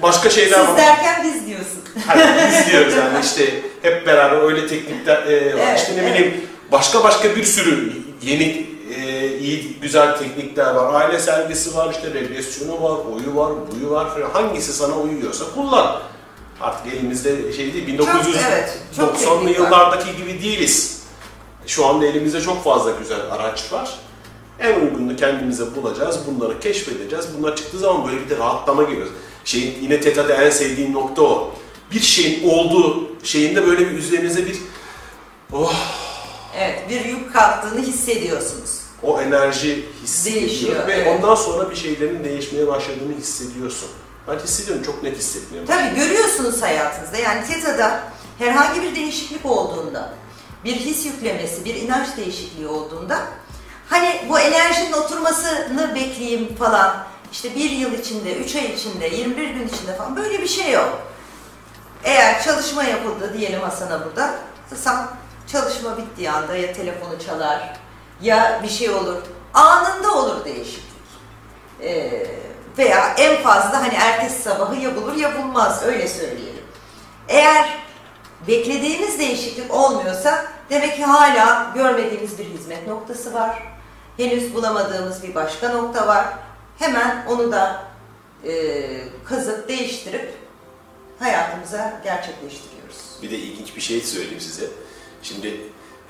[0.02, 0.76] başka şeyler Siz var.
[0.76, 1.84] derken biz diyorsun.
[2.06, 3.44] Hani biz diyoruz yani işte
[3.82, 5.60] hep beraber öyle teknikler e, var.
[5.68, 6.14] Evet, işte ne evet.
[6.14, 6.34] bileyim
[6.72, 7.92] başka başka bir sürü
[8.22, 11.00] yeni e, iyi güzel teknikler var.
[11.00, 14.30] Aile sergisi var, işte regresyonu var, oyu var, buyu var falan.
[14.30, 16.00] Hangisi sana uyuyorsa kullan.
[16.60, 18.08] Artık elimizde şey değil, Çok,
[18.48, 19.64] evet, çok 1990'lı teknik var.
[19.64, 21.02] yıllardaki gibi değiliz.
[21.66, 23.98] Şu anda elimizde çok fazla güzel araç var.
[24.60, 27.26] En uygununu kendimize bulacağız, bunları keşfedeceğiz.
[27.38, 29.06] Bunlar çıktığı zaman böyle bir de rahatlama geliyor.
[29.44, 31.54] Şeyin, yine TETA'da en sevdiğim nokta o.
[31.92, 34.56] Bir şeyin olduğu şeyinde böyle bir üzerinize bir
[35.52, 35.74] oh,
[36.58, 38.80] Evet, bir yük kalktığını hissediyorsunuz.
[39.02, 41.06] o enerji hissediyor Değişiyor, ve evet.
[41.06, 43.88] ondan sonra bir şeylerin değişmeye başladığını hissediyorsun.
[44.28, 45.68] Ben hissediyorum, çok net hissetmiyorum.
[45.68, 47.16] Tabii görüyorsunuz hayatınızda.
[47.16, 48.00] Yani TETA'da
[48.38, 50.12] herhangi bir değişiklik olduğunda,
[50.64, 53.18] bir his yüklemesi, bir inanç değişikliği olduğunda
[53.88, 59.68] hani bu enerjinin oturmasını bekleyeyim falan işte bir yıl içinde, üç ay içinde, 21 gün
[59.68, 61.02] içinde falan böyle bir şey yok.
[62.04, 64.34] Eğer çalışma yapıldı diyelim Hasan'a burada,
[64.70, 65.10] Hasan
[65.52, 67.76] çalışma bittiği anda ya telefonu çalar
[68.22, 69.22] ya bir şey olur.
[69.54, 70.84] Anında olur değişiklik.
[71.82, 72.26] Ee,
[72.78, 76.64] veya en fazla hani ertesi sabahı ya bulur ya bulmaz öyle söyleyelim.
[77.28, 77.78] Eğer
[78.48, 83.62] beklediğimiz değişiklik olmuyorsa demek ki hala görmediğimiz bir hizmet noktası var.
[84.16, 86.26] Henüz bulamadığımız bir başka nokta var.
[86.78, 87.84] Hemen onu da
[88.44, 88.52] e,
[89.24, 90.34] kazıp değiştirip
[91.18, 93.18] hayatımıza gerçekleştiriyoruz.
[93.22, 94.66] Bir de ilginç bir şey söyleyeyim size.
[95.24, 95.60] Şimdi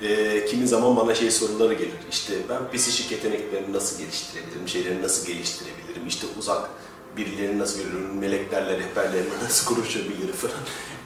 [0.01, 1.93] e, kimi zaman bana şey soruları gelir.
[2.11, 6.69] İşte ben psişik yeteneklerini nasıl geliştirebilirim, şeyleri nasıl geliştirebilirim, işte uzak
[7.17, 10.55] birilerini nasıl görürüm, meleklerle, rehberlerle nasıl konuşabilirim falan.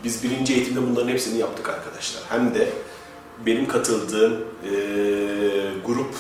[0.04, 2.24] Biz birinci eğitimde bunların hepsini yaptık arkadaşlar.
[2.30, 2.70] Hem de
[3.46, 4.34] benim katıldığım
[4.64, 4.72] e,
[5.86, 6.16] grup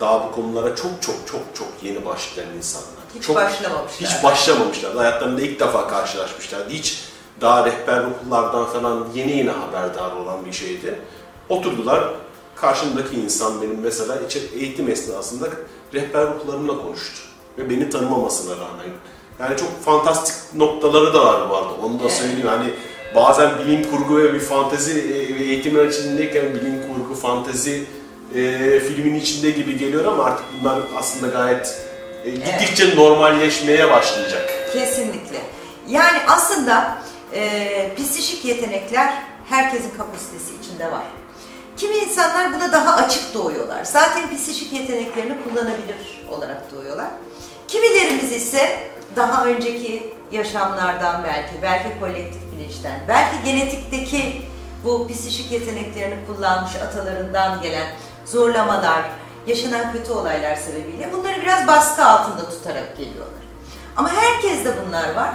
[0.00, 3.04] daha bu konulara çok çok çok çok yeni başlayan insanlar.
[3.14, 4.10] Hiç çok, başlamamışlar.
[4.10, 4.96] Hiç başlamamışlar.
[4.96, 6.70] Hayatlarında ilk defa karşılaşmışlardı.
[6.70, 7.04] Hiç
[7.40, 11.00] daha rehber ruhlardan falan yeni yeni haberdar olan bir şeydi.
[11.48, 12.04] Oturdular.
[12.56, 14.18] Karşımdaki insan benim mesela
[14.54, 15.46] eğitim esnasında
[15.94, 17.20] rehber ruhlarımla konuştu.
[17.58, 18.86] Ve beni tanımamasına rağmen.
[19.40, 21.74] Yani çok fantastik noktaları da var arada.
[21.82, 22.12] Onu da Evet.
[22.12, 22.46] söyleyeyim.
[22.46, 22.70] Hani
[23.14, 27.84] bazen bilim kurgu ve bir fantezi e, eğitimler içindeyken bilim kurgu, fantezi
[28.34, 31.84] e, filmin içinde gibi geliyor ama artık bunlar aslında gayet
[32.24, 34.50] e, gittikçe normalleşmeye başlayacak.
[34.72, 35.40] Kesinlikle.
[35.88, 36.98] Yani aslında
[37.32, 39.14] e, psişik yetenekler
[39.48, 41.02] herkesin kapasitesi içinde var.
[41.76, 43.84] Kimi insanlar buna daha açık doğuyorlar.
[43.84, 47.06] Zaten psişik yeteneklerini kullanabilir olarak doğuyorlar.
[47.68, 54.42] Kimilerimiz ise daha önceki yaşamlardan belki, belki kolektif bilinçten, belki genetikteki
[54.84, 57.86] bu psişik yeteneklerini kullanmış atalarından gelen
[58.26, 59.02] zorlamalar,
[59.46, 63.44] yaşanan kötü olaylar sebebiyle bunları biraz baskı altında tutarak geliyorlar.
[63.96, 65.30] Ama herkeste bunlar var.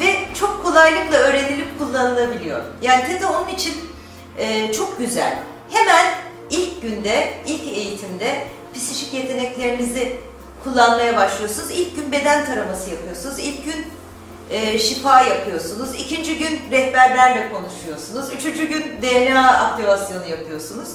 [0.00, 2.60] ve çok kolaylıkla öğrenilip kullanılabiliyor.
[2.82, 3.74] Yani TETA onun için
[4.38, 5.38] e, çok güzel.
[5.72, 6.14] Hemen
[6.50, 8.44] ilk günde, ilk eğitimde
[8.74, 10.16] psikik yeteneklerinizi
[10.64, 11.70] kullanmaya başlıyorsunuz.
[11.70, 13.38] İlk gün beden taraması yapıyorsunuz.
[13.38, 13.86] İlk gün
[14.50, 15.94] e, şifa yapıyorsunuz.
[15.94, 18.32] İkinci gün rehberlerle konuşuyorsunuz.
[18.32, 20.88] Üçüncü gün DNA aktivasyonu yapıyorsunuz.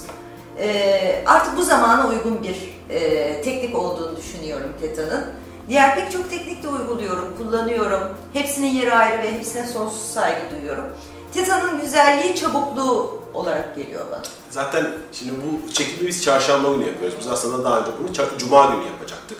[0.59, 5.25] E, artık bu zamana uygun bir e, teknik olduğunu düşünüyorum TETA'nın.
[5.69, 8.01] Diğer pek çok teknik de uyguluyorum, kullanıyorum.
[8.33, 10.85] Hepsinin yeri ayrı ve hepsine sonsuz saygı duyuyorum.
[11.33, 14.21] TETA'nın güzelliği çabukluğu olarak geliyor bana.
[14.49, 17.17] Zaten şimdi bu çekimi biz çarşamba günü yapıyoruz.
[17.19, 19.37] Biz aslında daha önce bunu cuma günü yapacaktık.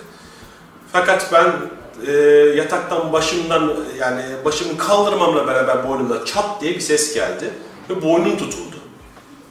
[0.92, 1.54] Fakat ben
[2.08, 2.12] e,
[2.56, 7.54] yataktan başımdan yani başımı kaldırmamla beraber boynumda çat diye bir ses geldi
[7.90, 8.76] ve boynum tutuldu.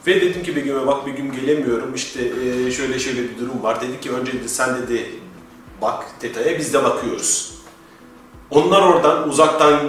[0.07, 3.81] Ve dedim ki Begüm'e bak Begüm gelemiyorum işte e, şöyle şöyle bir durum var.
[3.81, 5.19] Dedi ki önce dedi sen dedi
[5.81, 7.57] bak teta'ya biz de bakıyoruz.
[8.51, 9.79] Onlar oradan uzaktan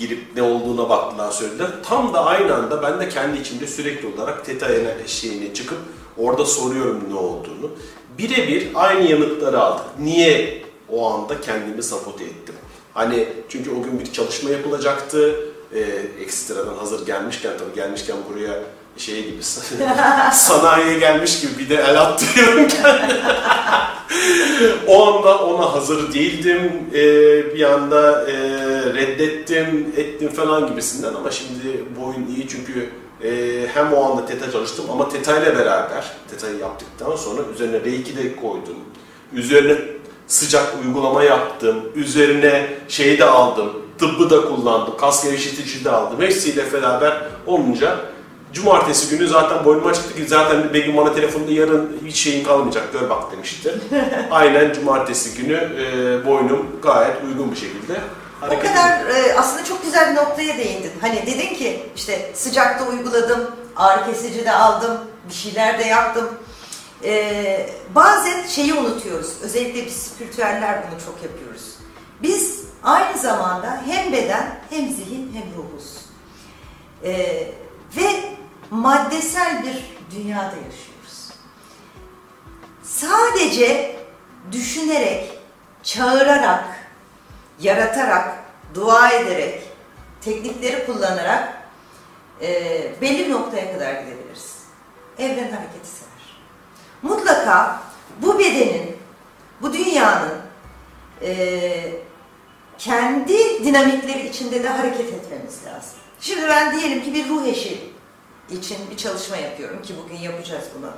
[0.00, 1.68] girip ne olduğuna baktılar söylediler.
[1.82, 4.68] Tam da aynı anda ben de kendi içimde sürekli olarak teta
[5.06, 5.78] şeyine çıkıp
[6.16, 7.70] orada soruyorum ne olduğunu.
[8.18, 9.84] Birebir aynı yanıtları aldık.
[9.98, 12.54] Niye o anda kendimi sabote ettim?
[12.94, 15.34] Hani çünkü o gün bir çalışma yapılacaktı.
[15.74, 15.80] Ee,
[16.22, 18.62] ekstradan hazır gelmişken tabii gelmişken buraya
[19.00, 19.42] şey gibi
[20.32, 23.20] sanayiye gelmiş gibi bir de el attırıyorum kendime.
[24.86, 26.72] o anda ona hazır değildim.
[26.94, 28.34] Ee, bir anda e,
[28.94, 32.90] reddettim, ettim falan gibisinden ama şimdi bu oyun iyi çünkü
[33.24, 33.30] e,
[33.74, 38.36] hem o anda teta çalıştım ama teta ile beraber teta'yı yaptıktan sonra üzerine reiki de
[38.36, 38.76] koydum.
[39.32, 39.78] Üzerine
[40.26, 41.76] sıcak uygulama yaptım.
[41.94, 43.72] Üzerine şeyi de aldım.
[43.98, 44.96] Tıbbı da kullandım.
[44.96, 46.20] Kas gevşetici de aldım.
[46.20, 47.96] Hepsiyle beraber olunca
[48.52, 53.10] Cumartesi günü zaten boynuma çıktı ki zaten Begüm bana telefonda yarın hiç şeyin kalmayacak gör
[53.10, 53.74] bak demişti.
[54.30, 58.00] Aynen cumartesi günü e, boynum gayet uygun bir şekilde
[58.42, 60.92] O kadar e, aslında çok güzel bir noktaya değindin.
[61.00, 64.98] Hani dedin ki işte sıcakta uyguladım, ağrı kesici de aldım,
[65.28, 66.28] bir şeyler de yaptım.
[67.04, 69.32] E, bazen şeyi unutuyoruz.
[69.42, 71.62] Özellikle biz spiritüeller bunu çok yapıyoruz.
[72.22, 75.96] Biz aynı zamanda hem beden hem zihin hem ruhuz.
[77.04, 77.46] E,
[78.70, 79.76] maddesel bir
[80.16, 81.30] dünyada yaşıyoruz.
[82.82, 83.96] Sadece
[84.52, 85.38] düşünerek,
[85.82, 86.64] çağırarak,
[87.60, 88.44] yaratarak,
[88.74, 89.62] dua ederek,
[90.20, 91.62] teknikleri kullanarak
[92.42, 92.46] e,
[93.00, 94.60] belli bir noktaya kadar gidebiliriz.
[95.18, 96.38] Evren hareketi sever.
[97.02, 97.82] Mutlaka
[98.22, 98.96] bu bedenin,
[99.62, 100.38] bu dünyanın
[101.22, 101.92] e,
[102.78, 105.98] kendi dinamikleri içinde de hareket etmemiz lazım.
[106.20, 107.89] Şimdi ben diyelim ki bir ruh eşi
[108.50, 110.90] için bir çalışma yapıyorum ki bugün yapacağız bunu.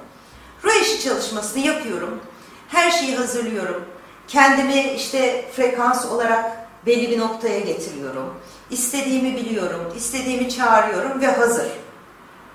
[0.64, 2.20] Ruh eşi çalışmasını yapıyorum.
[2.68, 3.84] Her şeyi hazırlıyorum.
[4.28, 8.34] Kendimi işte frekans olarak belli bir noktaya getiriyorum.
[8.70, 11.66] İstediğimi biliyorum, istediğimi çağırıyorum ve hazır.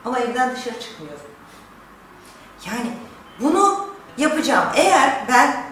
[0.06, 1.28] Ama evden dışarı çıkmıyorum.
[2.66, 2.92] Yani
[3.40, 4.68] bunu yapacağım.
[4.76, 5.64] Eğer ben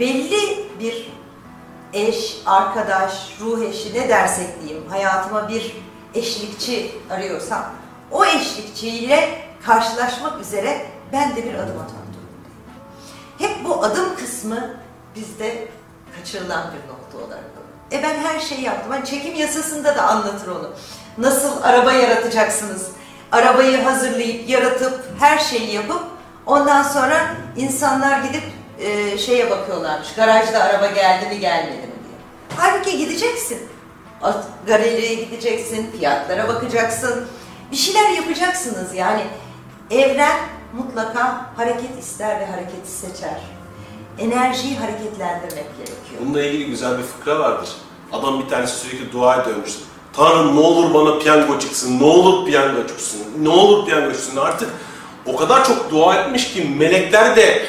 [0.00, 1.12] belli bir
[1.92, 5.76] eş, arkadaş, ruh eşi ne dersek diyeyim hayatıma bir
[6.14, 7.64] eşlikçi arıyorsam
[8.12, 12.78] o eşlikçiyle karşılaşmak üzere ben de bir adım atmak durumundayım.
[13.38, 14.70] Hep bu adım kısmı
[15.16, 15.68] bizde
[16.16, 17.44] kaçırılan bir nokta olarak.
[17.92, 18.92] E ben her şeyi yaptım.
[18.92, 20.70] Hani çekim yasasında da anlatır onu.
[21.18, 22.86] Nasıl araba yaratacaksınız?
[23.32, 26.02] Arabayı hazırlayıp, yaratıp, her şeyi yapıp
[26.46, 28.42] ondan sonra insanlar gidip
[28.78, 30.14] e, şeye bakıyorlarmış.
[30.14, 32.18] Garajda araba geldi mi gelmedi mi diye.
[32.56, 33.68] Halbuki gideceksin.
[34.66, 37.28] Galeriye gideceksin, fiyatlara bakacaksın.
[37.72, 39.22] Bir şeyler yapacaksınız yani.
[39.90, 40.38] Evren
[40.72, 43.40] mutlaka hareket ister ve hareketi seçer.
[44.18, 46.20] Enerjiyi hareketlendirmek gerekiyor.
[46.20, 47.68] Bununla ilgili güzel bir fıkra vardır.
[48.12, 49.72] Adam bir tanesi sürekli dua ediyormuş.
[50.12, 54.36] Tanrım ne olur bana piyango çıksın, ne olur piyango çıksın, ne olur piyango çıksın.
[54.36, 54.70] Artık
[55.26, 57.62] o kadar çok dua etmiş ki melekler de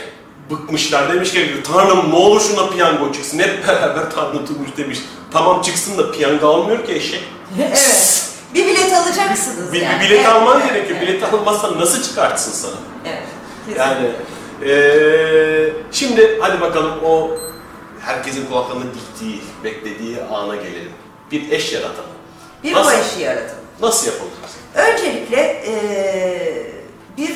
[0.51, 1.13] bıkmışlar.
[1.13, 3.39] Demiş ki Tanrım ne olur şuna piyango çıksın.
[3.39, 4.99] Hep beraber Tanrı tutmuş demiş.
[5.31, 7.23] Tamam çıksın da piyango almıyor ki eşek.
[7.59, 8.28] evet.
[8.53, 9.95] Bir bilet alacaksınız Bir, yani.
[9.99, 10.99] bir bilet Evet, alman evet, gerekiyor.
[11.03, 11.09] evet.
[11.09, 12.75] Bilet almazsan nasıl çıkartsın sana?
[13.05, 13.23] Evet.
[13.65, 13.83] kesinlikle.
[13.83, 14.11] Yani
[14.65, 17.31] eee, şimdi hadi bakalım o
[18.01, 20.91] herkesin kulaklarında diktiği, beklediği ana gelelim.
[21.31, 22.09] Bir eş yaratalım.
[22.63, 22.91] bir Nasıl?
[22.91, 23.57] o eşi yaratın.
[23.81, 24.31] Nasıl yapılır?
[24.75, 26.71] Öncelikle eee,
[27.17, 27.35] bir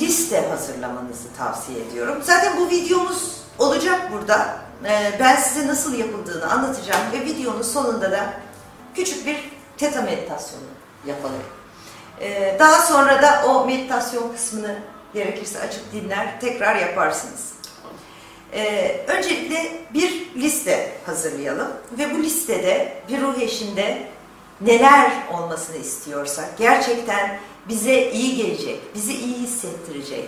[0.00, 2.18] liste hazırlamanızı tavsiye ediyorum.
[2.22, 4.56] Zaten bu videomuz olacak burada.
[4.84, 8.32] Eee, ben size nasıl yapıldığını anlatacağım ve videonun sonunda da
[8.94, 9.36] küçük bir
[9.82, 10.62] teta meditasyonu
[11.06, 11.42] yapalım.
[12.20, 14.78] Eee, daha sonra da o meditasyon kısmını
[15.14, 17.52] gerekirse açıp dinler, tekrar yaparsınız.
[18.54, 21.68] Ee, öncelikle bir liste hazırlayalım
[21.98, 24.08] ve bu listede bir ruh eşinde
[24.60, 30.24] neler olmasını istiyorsak, gerçekten bize iyi gelecek, bizi iyi hissettirecek,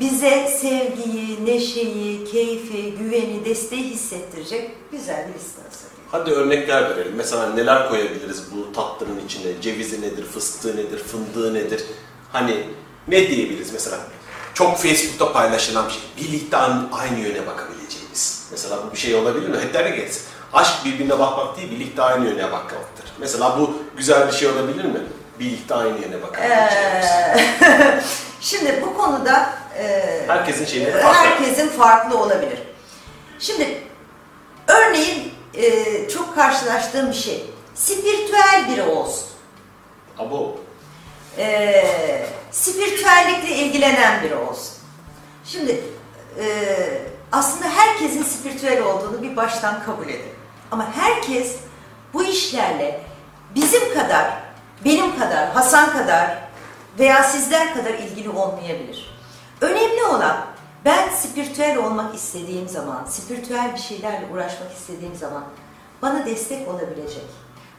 [0.00, 5.99] bize sevgiyi, neşeyi, keyfi, güveni, desteği hissettirecek güzel bir liste hazırlayın.
[6.12, 7.12] Hadi örnekler verelim.
[7.16, 9.60] Mesela neler koyabiliriz bu tatlının içine?
[9.60, 11.84] Cevizi nedir, fıstığı nedir, fındığı nedir?
[12.32, 12.64] Hani
[13.08, 13.96] ne diyebiliriz mesela?
[14.54, 16.02] Çok Facebook'ta paylaşılan bir şey.
[16.16, 16.56] Birlikte
[16.92, 18.48] aynı yöne bakabileceğimiz.
[18.50, 19.56] Mesela bu bir şey olabilir mi?
[19.60, 20.22] Hep der geçsin.
[20.52, 23.12] Aşk birbirine bakmak değil, birlikte aynı yöne bakmaktır.
[23.18, 25.00] Mesela bu güzel bir şey olabilir mi?
[25.40, 27.06] Birlikte aynı yöne bakabileceğimiz.
[27.62, 28.00] Ee,
[28.40, 31.08] Şimdi bu konuda e, Herkesin şeyleri farklı.
[31.18, 32.58] herkesin farklı olabilir.
[33.38, 33.78] Şimdi
[34.68, 37.50] örneğin e, çok karşılaştığım bir şey.
[37.74, 39.28] Spiritüel biri olsun.
[40.18, 40.56] Abo.
[41.38, 44.74] e, spiritüellikle ilgilenen biri olsun.
[45.44, 45.84] Şimdi
[46.40, 46.44] e,
[47.32, 50.32] aslında herkesin spiritüel olduğunu bir baştan kabul edin.
[50.70, 51.56] Ama herkes
[52.14, 53.00] bu işlerle
[53.54, 54.32] bizim kadar,
[54.84, 56.38] benim kadar, Hasan kadar
[56.98, 59.20] veya sizler kadar ilgili olmayabilir.
[59.60, 60.46] Önemli olan
[60.84, 65.44] ben spiritüel olmak istediğim zaman, spiritüel bir şeylerle uğraşmak istediğim zaman
[66.02, 67.26] bana destek olabilecek,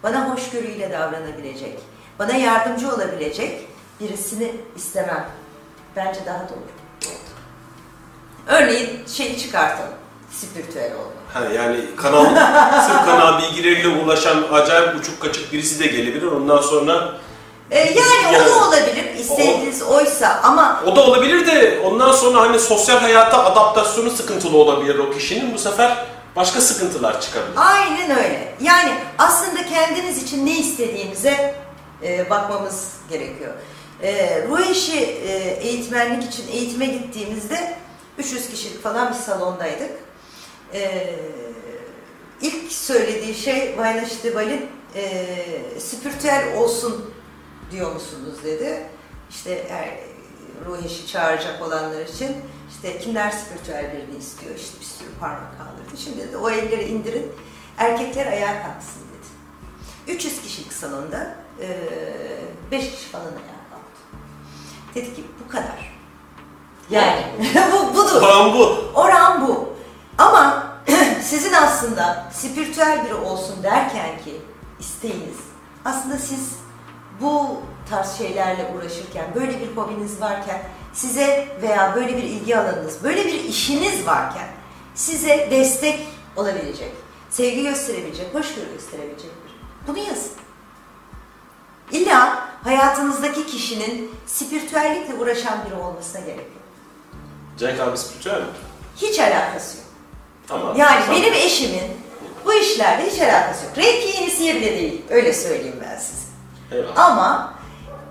[0.03, 1.79] bana hoşgörüyle davranabilecek,
[2.19, 3.67] bana yardımcı olabilecek
[3.99, 5.29] birisini istemem.
[5.95, 6.81] Bence daha doğru.
[8.47, 9.93] Örneğin şeyi çıkartalım.
[10.31, 11.21] Spiritüel olmak.
[11.33, 12.25] Ha, yani kanal,
[12.81, 16.27] sırf kanal bilgileriyle ulaşan acayip uçuk kaçık birisi de gelebilir.
[16.27, 17.13] Ondan sonra
[17.71, 19.15] Ee, yani o da olabilir.
[19.19, 24.99] istediğiniz oysa ama O da olabilir de ondan sonra hani sosyal hayata adaptasyonu sıkıntılı olabilir
[24.99, 25.53] o kişinin.
[25.53, 26.05] Bu sefer
[26.35, 27.53] başka sıkıntılar çıkabilir.
[27.55, 28.53] aynen öyle.
[28.61, 31.55] Yani aslında kendiniz için ne istediğimize
[32.03, 33.53] e, bakmamız gerekiyor.
[34.03, 37.75] E, ruh eşi e, eğitmenlik için eğitime gittiğimizde
[38.17, 39.91] 300 kişilik falan bir salondaydık.
[40.73, 41.09] E,
[42.41, 44.65] ilk söylediği şey Vaynashtibal'in
[44.95, 45.25] e,
[45.79, 47.13] spiritüel olsun
[47.71, 48.89] diyor musunuz dedi.
[49.29, 49.89] İşte er,
[50.65, 52.37] ruh eşi çağıracak olanlar için
[52.69, 55.97] işte kimler spiritüel birini istiyor işte bir sürü parmak kaldırdı.
[55.97, 57.31] Şimdi de o elleri indirin
[57.77, 60.15] erkekler ayağa kalksın dedi.
[60.17, 61.35] 300 kişilik salonda
[62.71, 64.01] 5 kişi falan ayağa kalktı.
[64.95, 65.91] Dedi ki bu kadar.
[66.89, 67.25] Yani
[67.71, 68.21] bu budur.
[68.21, 68.91] Oran bu.
[68.95, 69.73] Oran bu.
[70.17, 70.67] Ama
[71.21, 74.41] sizin aslında spiritüel biri olsun derken ki
[74.79, 75.37] isteğiniz
[75.85, 76.60] aslında siz
[77.21, 80.61] bu tarz şeylerle uğraşırken, böyle bir hobiniz varken
[80.93, 84.47] size veya böyle bir ilgi alanınız, böyle bir işiniz varken
[84.95, 85.99] size destek
[86.35, 86.91] olabilecek,
[87.29, 89.53] sevgi gösterebilecek, hoşgörü gösterebilecek biri.
[89.87, 90.31] Bunu yazın.
[91.91, 96.63] İlla hayatınızdaki kişinin spiritüellikle uğraşan biri olmasına gerek yok.
[97.57, 98.47] Cenk abi spiritüel mi?
[98.97, 99.85] Hiç alakası yok.
[100.47, 100.77] Tamam.
[100.77, 101.21] Yani Tamam.
[101.21, 101.91] benim eşimin
[102.45, 103.77] bu işlerle hiç alakası yok.
[103.77, 105.01] Reiki yenisiye bile değil.
[105.09, 106.30] Öyle söyleyeyim ben size.
[106.95, 107.53] Ama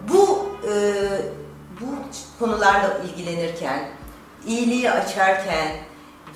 [0.09, 0.73] bu e,
[1.81, 1.87] bu
[2.39, 3.89] konularla ilgilenirken,
[4.47, 5.69] iyiliği açarken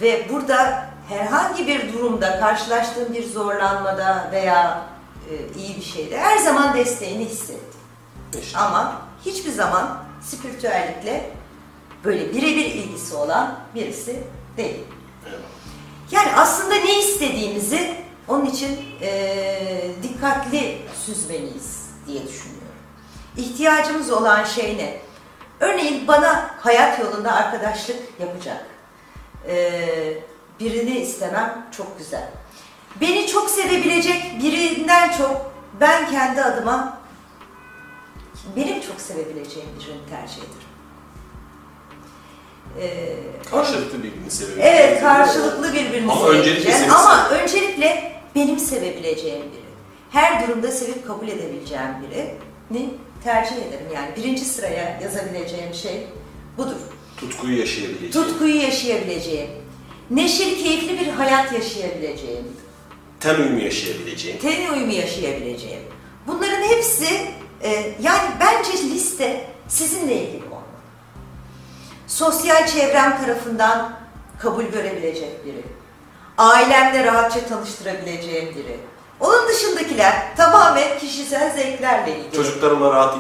[0.01, 4.83] ve burada herhangi bir durumda karşılaştığım bir zorlanmada veya
[5.31, 7.81] e, iyi bir şeyde her zaman desteğini hissettim.
[8.41, 8.59] İşte.
[8.59, 11.31] Ama hiçbir zaman spiritüellikle
[12.05, 14.23] böyle birebir ilgisi olan birisi
[14.57, 14.85] değil.
[16.11, 17.95] Yani aslında ne istediğimizi
[18.29, 22.69] onun için eee, dikkatli süzmeliyiz diye düşünüyorum.
[23.37, 25.01] İhtiyacımız olan şey ne?
[25.61, 28.67] Örneğin bana hayat yolunda arkadaşlık yapacak
[30.61, 32.29] birini istemem çok güzel.
[33.01, 36.99] Beni çok sevebilecek birinden çok ben kendi adıma
[38.57, 40.65] benim çok sevebileceğim birini tercih ederim.
[43.53, 44.59] Onun- Karşılıklı birbirini seviyor.
[44.61, 49.64] Evet, karşılıklı birbirini Ama öncelikle Ama sev- öncelikle benim sevebileceğim biri.
[50.15, 52.91] Her durumda sevip kabul edebileceğim birini
[53.25, 53.87] tercih ederim.
[53.95, 56.07] Yani birinci sıraya yazabileceğim şey
[56.59, 56.77] budur.
[57.17, 58.11] Tutkuyu yaşayabileceği.
[58.11, 59.51] Tutkuyu yaşayabileceğim.
[60.11, 62.45] Neşeli, keyifli bir hayat yaşayabileceğim.
[63.21, 64.39] Ten uyumu yaşayabileceğin.
[64.39, 65.83] Ten uyumu yaşayabileceğim.
[66.27, 67.07] Bunların hepsi
[67.63, 67.71] e,
[68.03, 70.65] yani bence liste sizinle ilgili olmalı.
[72.07, 73.99] Sosyal çevrem tarafından
[74.39, 75.63] kabul görebilecek biri.
[76.39, 78.94] Ailemle rahatça tanıştırabileceğim biri.
[79.21, 82.33] Onun dışındakiler tamamen kişisel zevklerle ilgili.
[82.37, 83.17] Çocuklarımla rahat,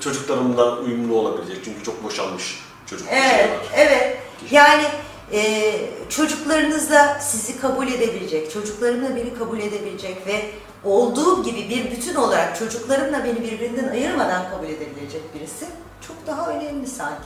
[0.00, 1.64] çocuklarımla uyumlu olabilecek.
[1.64, 4.18] Çünkü çok boşanmış çocuk Evet, evet.
[4.50, 4.84] Yani
[5.32, 5.72] e,
[6.08, 10.44] çocuklarınızla sizi kabul edebilecek, çocuklarımla beni kabul edebilecek ve
[10.84, 15.66] olduğum gibi bir bütün olarak çocuklarımla beni birbirinden ayırmadan kabul edebilecek birisi
[16.08, 17.22] çok daha önemli sanki.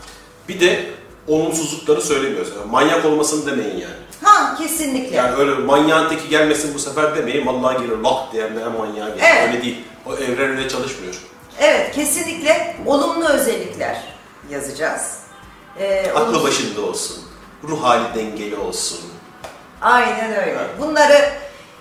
[0.48, 0.90] Bir de
[1.28, 2.52] olumsuzlukları söylemiyoruz.
[2.58, 4.01] Yani manyak olmasını demeyin yani.
[4.32, 5.16] Ha kesinlikle.
[5.16, 9.08] Yani öyle manyağın teki gelmesin bu sefer demeyin vallahi gelir lak diyen de en manyağı
[9.08, 9.22] gelir.
[9.32, 9.48] Evet.
[9.48, 9.84] Öyle değil.
[10.06, 11.14] O evren öyle çalışmıyor.
[11.60, 14.02] Evet kesinlikle olumlu özellikler
[14.50, 15.18] yazacağız.
[15.78, 17.16] Ee, Aklı olumsuz- başında olsun.
[17.68, 18.98] Ruh hali dengeli olsun.
[19.80, 20.50] Aynen öyle.
[20.50, 20.70] Evet.
[20.80, 21.32] Bunları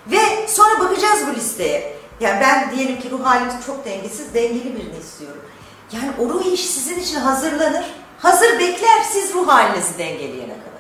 [0.07, 1.97] ve sonra bakacağız bu listeye.
[2.19, 5.41] Yani ben diyelim ki ruh halimiz çok dengesiz, dengeli birini istiyorum.
[5.91, 7.85] Yani o ruh iş sizin için hazırlanır.
[8.19, 10.70] Hazır bekler siz ruh halinizi dengeleyene kadar.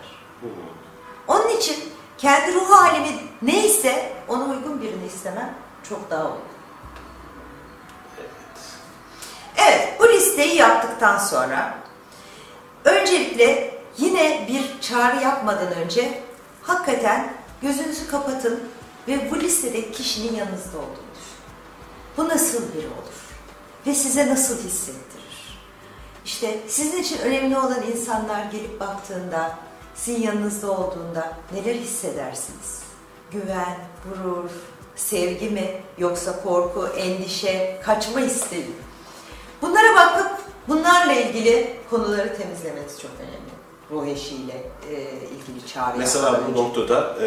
[1.27, 1.75] Onun için
[2.17, 3.09] kendi ruh halimi
[3.41, 5.55] neyse ona uygun birini istemem
[5.89, 6.41] çok daha uygun.
[9.57, 11.77] Evet, bu listeyi yaptıktan sonra
[12.85, 16.21] öncelikle yine bir çağrı yapmadan önce
[16.61, 18.69] hakikaten gözünüzü kapatın
[19.07, 21.11] ve bu listedeki kişinin yanınızda olduğunu.
[22.17, 23.21] Bu nasıl biri olur?
[23.87, 25.59] Ve size nasıl hissettirir?
[26.25, 29.59] İşte sizin için önemli olan insanlar gelip baktığında,
[29.95, 32.81] sizin yanınızda olduğunda neler hissedersiniz?
[33.31, 34.49] Güven, gurur,
[34.95, 38.71] sevgi mi yoksa korku, endişe, kaçma isteği?
[39.61, 40.31] Bunlara bakıp
[40.67, 43.51] bunlarla ilgili konuları temizlemeniz çok önemli.
[43.91, 46.61] Ruh eşiyle e, ilgili çağrı Mesela bu önce.
[46.61, 47.25] noktada e,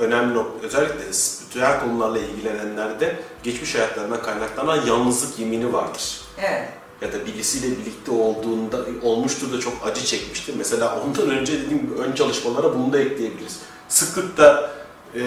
[0.00, 6.20] önemli nokta, özellikle spiritüel konularla ilgilenenlerde geçmiş hayatlarına kaynaklanan yalnızlık yemini vardır.
[6.38, 6.68] Evet.
[7.02, 10.54] Ya da birisiyle birlikte olduğunda olmuştur da çok acı çekmiştir.
[10.58, 13.60] Mesela ondan önce dediğim gibi ön çalışmalara bunu da ekleyebiliriz.
[13.88, 14.70] Sıklıkla
[15.14, 15.20] e,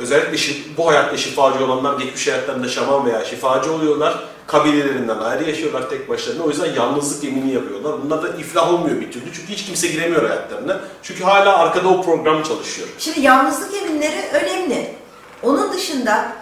[0.00, 4.24] özellikle şi- bu hayatta şifacı olanlar geçmiş hayatlarında şaman veya şifacı oluyorlar.
[4.46, 6.42] Kabilelerinden ayrı yaşıyorlar tek başlarına.
[6.42, 7.94] O yüzden yalnızlık yemini yapıyorlar.
[8.04, 9.32] Bunlar da iflah olmuyor bir türlü.
[9.32, 10.80] Çünkü hiç kimse giremiyor hayatlarına.
[11.02, 12.88] Çünkü hala arkada o program çalışıyor.
[12.98, 14.94] Şimdi yalnızlık eminleri önemli.
[15.42, 16.32] Onun dışında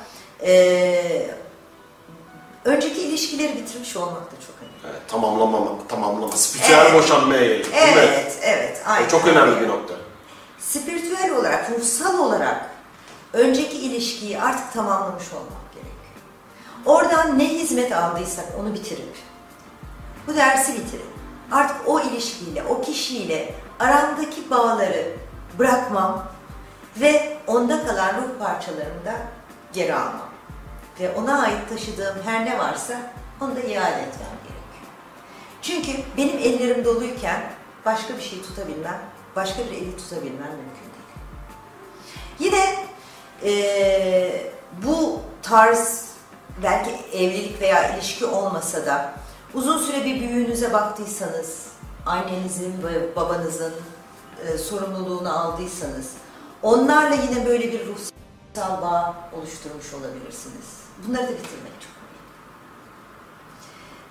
[0.47, 1.31] e,
[2.65, 4.77] önceki ilişkileri bitirmiş olmak da çok önemli.
[4.91, 6.95] Evet, tamamlama, tamamlama, spiritüel Evet.
[6.95, 7.63] boşanmaya mi?
[7.75, 8.83] Evet, evet.
[8.87, 9.09] O Aynen.
[9.09, 9.95] çok önemli bir nokta.
[10.59, 12.71] Spiritüel olarak, ruhsal olarak
[13.33, 15.95] önceki ilişkiyi artık tamamlamış olmak gerekiyor.
[16.87, 19.17] Oradan ne hizmet aldıysak onu bitirip,
[20.27, 21.07] bu dersi bitirip,
[21.53, 25.13] artık o ilişkiyle, o kişiyle aramdaki bağları
[25.59, 26.25] bırakmam
[27.01, 29.15] ve onda kalan ruh parçalarımı da
[29.73, 30.30] geri almam.
[31.01, 33.01] Ve ona ait taşıdığım her ne varsa
[33.41, 34.91] onu da iade etmem gerekiyor.
[35.63, 37.53] Çünkü benim ellerim doluyken
[37.85, 39.01] başka bir şey tutabilmem,
[39.37, 41.11] başka bir eli tutabilmem mümkün değil.
[42.39, 42.77] Yine
[43.43, 44.53] eee,
[44.87, 46.11] bu tarz
[46.63, 49.13] belki evlilik veya ilişki olmasa da
[49.55, 51.67] uzun süre bir büyüğünüze baktıysanız,
[52.07, 53.73] annenizin ve babanızın
[54.47, 56.11] e, sorumluluğunu aldıysanız,
[56.63, 60.80] onlarla yine böyle bir ruhsal bağ oluşturmuş olabilirsiniz.
[61.09, 61.91] Bunları da bitirmek çok.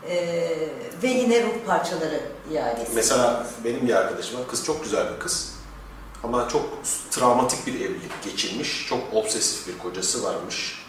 [0.10, 0.70] Eee,
[1.04, 2.22] ve yine ruh parçaları
[2.54, 2.92] iadesi.
[2.96, 4.48] Mesela benim bir arkadaşım var.
[4.48, 5.56] Kız çok güzel bir kız.
[6.24, 6.66] Ama çok
[7.12, 8.86] travmatik bir evlilik geçirmiş.
[8.90, 10.86] Çok obsesif bir kocası varmış.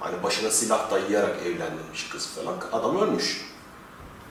[0.00, 2.54] Hani başına silah dayayarak evlendirmiş kız falan.
[2.72, 3.50] Adam ölmüş.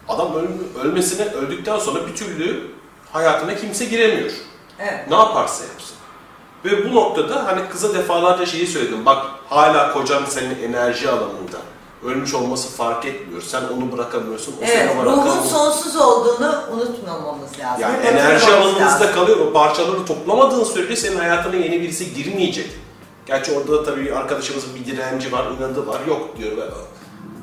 [0.08, 2.72] Adam öl- ölmesine öldükten sonra bir türlü
[3.12, 4.32] hayatına kimse giremiyor.
[4.80, 5.10] Evet.
[5.10, 5.96] Ne yaparsa yapsın.
[6.66, 9.06] Ve bu noktada hani kıza defalarca şeyi söyledim.
[9.06, 11.58] Bak hala kocan senin enerji alanında.
[12.06, 13.42] Ölmüş olması fark etmiyor.
[13.42, 14.52] Sen onu bırakamıyorsun.
[14.54, 17.82] O Evet, seni ruhun sonsuz olduğunu unutmamamız lazım.
[17.82, 19.12] Yani Hep enerji alanınızda lazım.
[19.16, 19.38] kalıyor.
[19.38, 22.70] O parçaları toplamadığın sürece senin hayatına yeni birisi girmeyecek.
[23.26, 26.00] Gerçi orada da tabii arkadaşımızın bir direnci var, inadı var.
[26.08, 26.66] Yok diyor ben,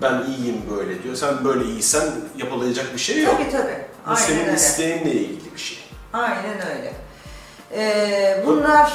[0.03, 1.14] ben iyiyim böyle diyor.
[1.17, 3.35] Sen böyle iyisen yapılacak bir şey yok.
[3.39, 3.85] Tabii tabii.
[4.07, 4.55] Bu Aynen senin öyle.
[4.55, 5.79] isteğinle ilgili bir şey.
[6.12, 6.93] Aynen öyle.
[7.75, 8.93] Ee, bunlar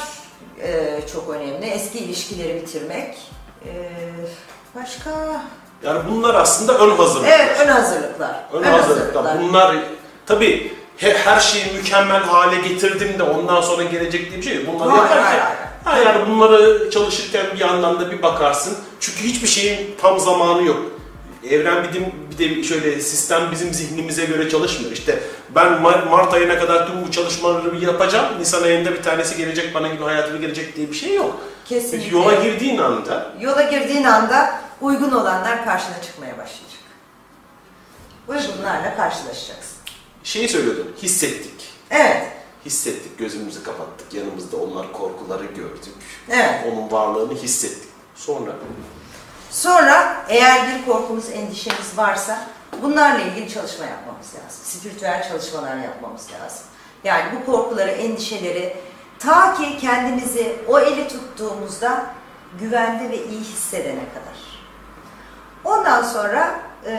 [0.62, 1.66] e, çok önemli.
[1.66, 3.18] Eski ilişkileri bitirmek.
[3.66, 3.70] Ee,
[4.74, 5.10] başka?
[5.84, 7.38] Yani bunlar aslında ön hazırlıklar.
[7.38, 8.36] Evet, ön hazırlıklar.
[8.52, 9.40] Ön hazırlıklar.
[9.42, 9.76] Bunlar
[10.26, 14.66] tabii he- her şeyi mükemmel hale getirdim de ondan sonra gelecek diye bir şey yok.
[14.66, 15.40] Bunları Hayır, yaparken, hayır,
[15.84, 16.04] hayır.
[16.04, 18.78] Ha, yani bunları çalışırken bir yandan da bir bakarsın.
[19.00, 20.78] Çünkü hiçbir şeyin tam zamanı yok.
[21.50, 24.92] Evren bir de, bir de şöyle sistem bizim zihnimize göre çalışmıyor.
[24.92, 25.22] İşte
[25.54, 28.38] ben Mar- Mart ayına kadar tüm bu çalışmaları yapacağım.
[28.40, 31.40] Nisan ayında bir tanesi gelecek bana gibi hayatıma gelecek diye bir şey yok.
[31.64, 32.18] Kesinlikle.
[32.18, 36.72] Yola girdiğin anda Yola girdiğin anda uygun olanlar karşına çıkmaya başlayacak.
[38.28, 39.76] Uygunlarla karşılaşacaksın.
[40.24, 40.86] şeyi söylüyordum.
[41.02, 41.72] Hissettik.
[41.90, 42.22] Evet,
[42.66, 44.14] Hissettik, gözümüzü kapattık.
[44.14, 45.92] Yanımızda onlar korkuları gördük.
[46.30, 46.54] evet.
[46.72, 47.88] Onun varlığını hissettik.
[48.14, 48.50] Sonra
[49.52, 52.38] Sonra eğer bir korkumuz, endişemiz varsa
[52.82, 54.64] bunlarla ilgili çalışma yapmamız lazım.
[54.64, 56.66] Spiritüel çalışmalar yapmamız lazım.
[57.04, 58.76] Yani bu korkuları, endişeleri
[59.18, 62.06] ta ki kendimizi o eli tuttuğumuzda
[62.60, 64.62] güvende ve iyi hissedene kadar.
[65.64, 66.96] Ondan sonra e,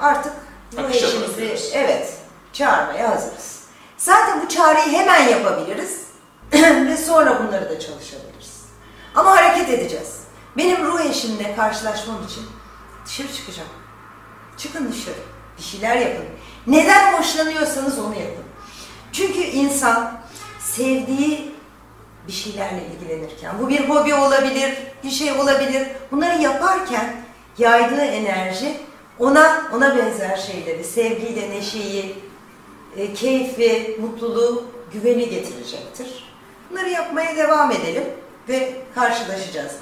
[0.00, 0.32] artık
[0.76, 2.12] bu Akışa eşimizi evet
[2.52, 3.60] çağırmaya hazırız.
[3.96, 6.00] Zaten bu çağrıyı hemen yapabiliriz.
[6.52, 8.64] Ve sonra bunları da çalışabiliriz.
[9.14, 10.19] Ama hareket edeceğiz.
[10.56, 12.46] Benim ruh eşimle karşılaşmam için
[13.06, 13.68] dışarı çıkacağım.
[14.56, 15.18] Çıkın dışarı.
[15.58, 16.24] Bir şeyler yapın.
[16.66, 18.44] Neden hoşlanıyorsanız onu yapın.
[19.12, 20.20] Çünkü insan
[20.60, 21.54] sevdiği
[22.26, 24.74] bir şeylerle ilgilenirken, bu bir hobi olabilir,
[25.04, 25.88] bir şey olabilir.
[26.12, 27.16] Bunları yaparken
[27.58, 28.76] yaydığı enerji
[29.18, 32.16] ona ona benzer şeyleri, sevgiyi de neşeyi,
[32.96, 36.30] e, keyfi, mutluluğu, güveni getirecektir.
[36.70, 38.04] Bunları yapmaya devam edelim
[38.48, 39.72] ve karşılaşacağız.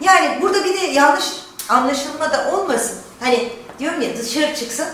[0.00, 1.24] Yani burada bir de yanlış
[1.68, 2.98] anlaşılma da olmasın.
[3.20, 4.86] Hani diyorum ya dışarı çıksın.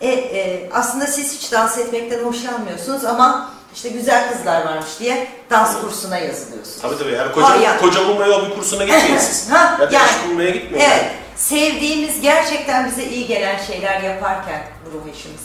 [0.00, 5.80] E, e, aslında siz hiç dans etmekten hoşlanmıyorsunuz ama işte güzel kızlar varmış diye dans
[5.80, 6.78] kursuna yazılıyorsunuz.
[6.82, 7.78] Tabii tabii yani koca, Hayır.
[7.80, 9.50] koca bulmaya bir kursuna gitmeyin siz.
[9.50, 10.86] Ha, ya da yani, iş bulmaya gitmeyin.
[10.86, 11.04] Evet.
[11.36, 15.40] Sevdiğimiz gerçekten bize iyi gelen şeyler yaparken bu ruh eşimiz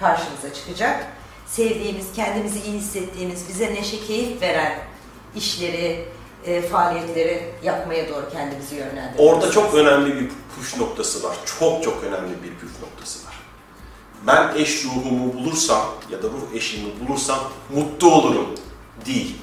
[0.00, 1.06] karşımıza çıkacak.
[1.46, 4.78] Sevdiğimiz, kendimizi iyi hissettiğimiz, bize neşe, keyif veren
[5.36, 6.08] işleri,
[6.46, 9.20] e, faaliyetleri yapmaya doğru kendimizi yönlendirmemiz.
[9.20, 11.36] Orada çok önemli bir püf noktası var.
[11.60, 13.34] Çok çok önemli bir püf noktası var.
[14.26, 17.38] Ben eş ruhumu bulursam ya da ruh eşimi bulursam
[17.74, 18.46] mutlu olurum
[19.06, 19.36] değil.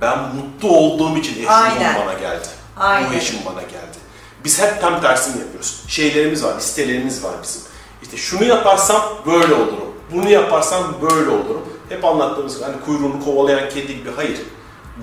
[0.00, 1.94] Ben mutlu olduğum için eş Aynen.
[1.94, 2.48] ruhum bana geldi.
[2.76, 3.10] Aynen.
[3.10, 3.98] Ruh eşim bana geldi.
[4.44, 5.84] Biz hep tam tersini yapıyoruz.
[5.88, 7.62] Şeylerimiz var, listelerimiz var bizim.
[8.02, 9.94] İşte şunu yaparsam böyle olurum.
[10.12, 11.62] Bunu yaparsam böyle olurum.
[11.88, 14.10] Hep anlattığımız gibi hani kuyruğunu kovalayan kedi gibi.
[14.16, 14.40] Hayır.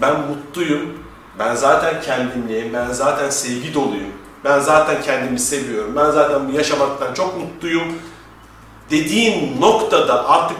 [0.02, 1.09] Ben mutluyum.
[1.40, 2.74] Ben zaten kendimliyim.
[2.74, 4.14] Ben zaten sevgi doluyum.
[4.44, 5.96] Ben zaten kendimi seviyorum.
[5.96, 8.02] Ben zaten bu yaşamaktan çok mutluyum.
[8.90, 10.58] Dediğin noktada artık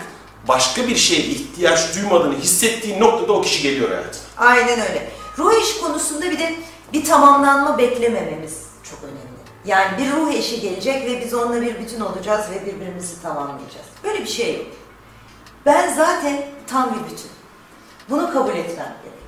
[0.48, 4.22] başka bir şeye ihtiyaç duymadığını hissettiğin noktada o kişi geliyor hayatına.
[4.38, 5.12] Aynen öyle.
[5.38, 6.56] Ruh eşi konusunda bir de
[6.94, 9.40] bir tamamlanma beklemememiz çok önemli.
[9.66, 13.86] Yani bir ruh eşi gelecek ve biz onunla bir bütün olacağız ve birbirimizi tamamlayacağız.
[14.04, 14.66] Böyle bir şey yok.
[15.66, 17.30] Ben zaten tam bir bütün.
[18.10, 19.19] Bunu kabul etmem gerek.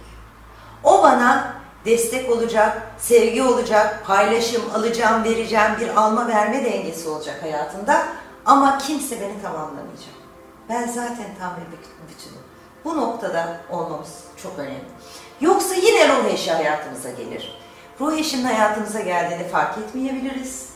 [0.83, 1.53] O bana
[1.85, 8.03] destek olacak, sevgi olacak, paylaşım, alacağım, vereceğim, bir alma verme dengesi olacak hayatında.
[8.45, 10.13] Ama kimse beni tamamlamayacak.
[10.69, 12.41] Ben zaten tam bir büt- bütünüm.
[12.85, 14.09] Bu noktada olmamız
[14.43, 14.83] çok önemli.
[15.41, 17.59] Yoksa yine ruh eşi hayatımıza gelir.
[17.99, 20.69] Ruh eşinin hayatımıza geldiğini fark etmeyebiliriz.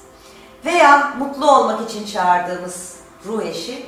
[0.65, 2.95] Veya mutlu olmak için çağırdığımız
[3.25, 3.85] ruh eşi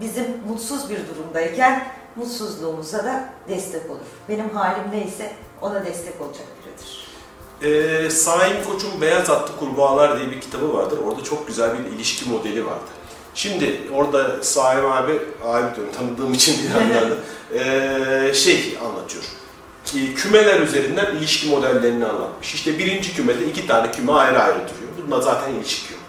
[0.00, 1.84] bizim mutsuz bir durumdayken
[2.18, 4.00] mutsuzluğumuza da destek olur.
[4.28, 7.08] Benim halim neyse ona destek olacak biridir.
[7.62, 10.98] Ee, Saim Koç'un Beyaz Atlı Kurbağalar diye bir kitabı vardır.
[11.06, 12.90] Orada çok güzel bir ilişki modeli vardı.
[13.34, 15.12] Şimdi orada Saim abi,
[15.44, 17.14] abi diyorum tanıdığım için bir yandan da,
[17.54, 19.24] ee, şey anlatıyor.
[19.84, 22.54] Ki kümeler üzerinden ilişki modellerini anlatmış.
[22.54, 24.92] İşte birinci kümede iki tane küme ayrı ayrı duruyor.
[25.02, 26.02] Bunda zaten ilişki yok.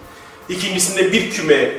[0.48, 1.72] İkincisinde bir küme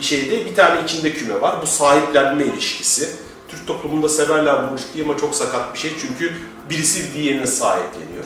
[0.00, 1.54] şeyde bir tane içinde küme var.
[1.62, 3.10] Bu sahiplenme ilişkisi.
[3.50, 6.32] Türk toplumunda severler bu ilişkiyi ama çok sakat bir şey çünkü
[6.70, 8.24] birisi diğerine sahipleniyor.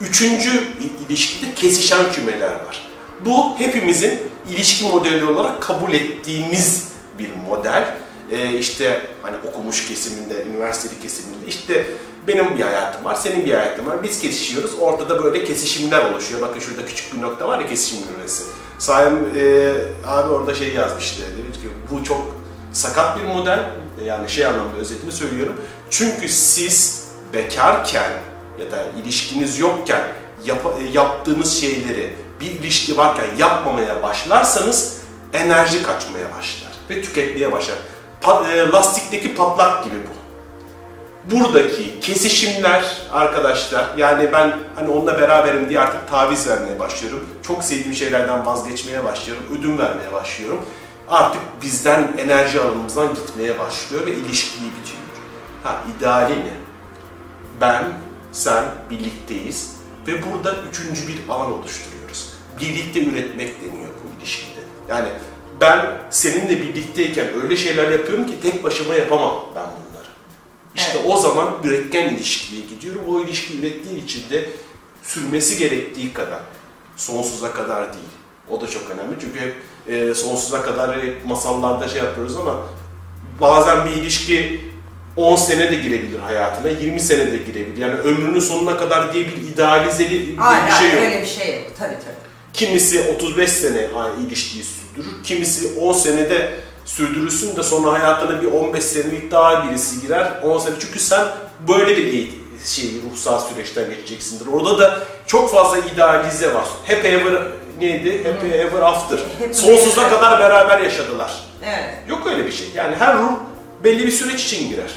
[0.00, 2.88] Üçüncü il- ilişkide kesişen kümeler var.
[3.24, 4.18] Bu hepimizin
[4.50, 7.96] ilişki modeli olarak kabul ettiğimiz bir model.
[8.30, 11.86] Ee, işte hani okumuş kesiminde, üniversiteli kesiminde işte
[12.28, 14.02] benim bir hayatım var, senin bir hayatın var.
[14.02, 14.70] Biz kesişiyoruz.
[14.80, 16.40] Ortada böyle kesişimler oluşuyor.
[16.40, 18.44] Bakın şurada küçük bir nokta var ya kesişim nokası.
[18.78, 19.72] Sayın e,
[20.06, 21.22] abi orada şey yazmıştı.
[21.38, 22.36] Demiş ki bu çok
[22.74, 23.60] sakat bir model.
[24.04, 25.60] Yani şey anlamda özetini söylüyorum.
[25.90, 28.10] Çünkü siz bekarken
[28.58, 30.02] ya da ilişkiniz yokken
[30.44, 34.96] yap- e, yaptığınız şeyleri bir ilişki varken yapmamaya başlarsanız
[35.32, 37.76] enerji kaçmaya başlar ve tüketmeye başlar.
[38.22, 40.14] Pa- e, lastikteki patlak gibi bu
[41.30, 47.28] buradaki kesişimler arkadaşlar yani ben hani onunla beraberim diye artık taviz vermeye başlıyorum.
[47.46, 49.44] Çok sevdiğim şeylerden vazgeçmeye başlıyorum.
[49.58, 50.62] Ödün vermeye başlıyorum.
[51.08, 55.02] Artık bizden enerji alanımızdan gitmeye başlıyor ve ilişkiyi bitiyor.
[55.62, 56.54] Ha ideali ne?
[57.60, 57.84] Ben,
[58.32, 59.76] sen birlikteyiz
[60.06, 62.34] ve burada üçüncü bir alan oluşturuyoruz.
[62.60, 64.60] Birlikte üretmek deniyor bu ilişkide.
[64.88, 65.08] Yani
[65.60, 70.08] ben seninle birlikteyken öyle şeyler yapıyorum ki tek başıma yapamam ben bunları.
[70.74, 71.10] İşte Evet.
[71.10, 73.02] o zaman üretken ilişkiye gidiyorum.
[73.08, 74.50] O ilişki ürettiği için de
[75.02, 76.40] sürmesi gerektiği kadar,
[76.96, 78.04] sonsuza kadar değil.
[78.50, 79.54] O da çok önemli çünkü hep
[79.88, 82.56] e, sonsuza kadar hep masallarda şey yapıyoruz ama
[83.40, 84.60] bazen bir ilişki
[85.16, 87.76] 10 sene de girebilir hayatına, 20 sene de girebilir.
[87.78, 91.02] Yani ömrünün sonuna kadar diye bir idealizeli bir Aynen şey yok.
[91.02, 91.64] öyle bir şey yok.
[91.78, 92.24] Tabii tabii.
[92.52, 93.88] Kimisi 35 sene
[94.26, 96.52] ilişkiyi sürdürür, kimisi 10 senede
[96.84, 100.32] sürdürürsün de sonra hayatına bir 15 senelik daha birisi girer.
[100.42, 101.26] 10 sene çünkü sen
[101.68, 104.46] böyle bir eğitim, şey, ruhsal süreçten geçeceksindir.
[104.46, 106.64] Orada da çok fazla idealize var.
[106.86, 107.42] Happy ever
[107.80, 108.24] neydi?
[108.32, 109.18] Happy ever after.
[109.52, 111.44] Sonsuza kadar beraber yaşadılar.
[111.64, 111.94] Evet.
[112.08, 112.66] Yok öyle bir şey.
[112.74, 113.32] Yani her ruh
[113.84, 114.94] belli bir süreç için girer.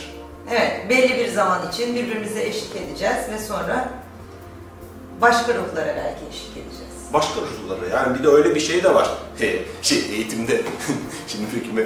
[0.52, 3.90] Evet, belli bir zaman için birbirimize eşlik edeceğiz ve sonra
[5.22, 6.94] başka ruhlara belki eşlik edeceğiz.
[7.14, 9.10] Başka ruhları yani bir de öyle bir şey de var.
[9.40, 10.62] He, şey eğitimde,
[11.28, 11.84] şimdi fikrime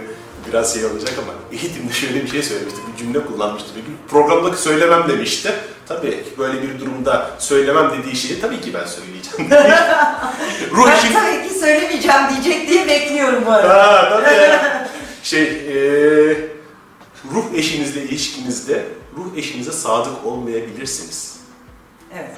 [0.49, 3.97] biraz şey olacak ama eğitimde şöyle bir şey söylemişti, bir cümle kullanmıştı bir gün.
[4.09, 5.51] Programda söylemem demişti.
[5.87, 9.51] Tabii böyle bir durumda söylemem dediği şeyi tabii ki ben söyleyeceğim.
[10.71, 11.13] Ruh Ben eşin...
[11.13, 13.77] tabii ki söylemeyeceğim diyecek diye bekliyorum bu arada.
[13.93, 14.89] Ha, tabii ya.
[15.23, 16.37] Şey, eee,
[17.33, 18.85] ruh eşinizle ilişkinizde
[19.17, 21.35] ruh eşinize sadık olmayabilirsiniz.
[22.15, 22.31] Evet.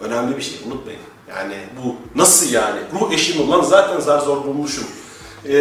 [0.00, 1.00] Önemli bir şey, unutmayın.
[1.28, 2.80] Yani bu nasıl yani?
[3.00, 4.84] Ruh eşim olan zaten zar zor bulmuşum.
[5.48, 5.52] Ee,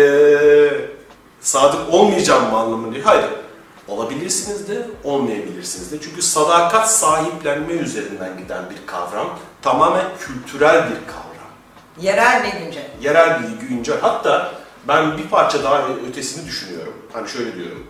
[1.42, 3.04] sadık olmayacağım mı anlamında değil.
[3.06, 3.26] Hayır.
[3.88, 5.98] Olabilirsiniz de, olmayabilirsiniz de.
[6.02, 9.40] Çünkü sadakat sahiplenme üzerinden giden bir kavram.
[9.62, 11.28] Tamamen kültürel bir kavram.
[12.02, 12.90] Yerel ve güncel.
[13.02, 13.98] Yerel bilgi, güncel.
[14.02, 14.54] Hatta
[14.88, 16.94] ben bir parça daha ötesini düşünüyorum.
[17.14, 17.88] Hani şöyle diyorum.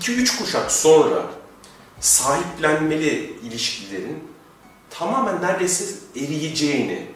[0.00, 1.22] 2-3 kuşak sonra
[2.00, 4.30] sahiplenmeli ilişkilerin
[4.90, 5.84] tamamen neredeyse
[6.16, 7.06] eriyeceğini,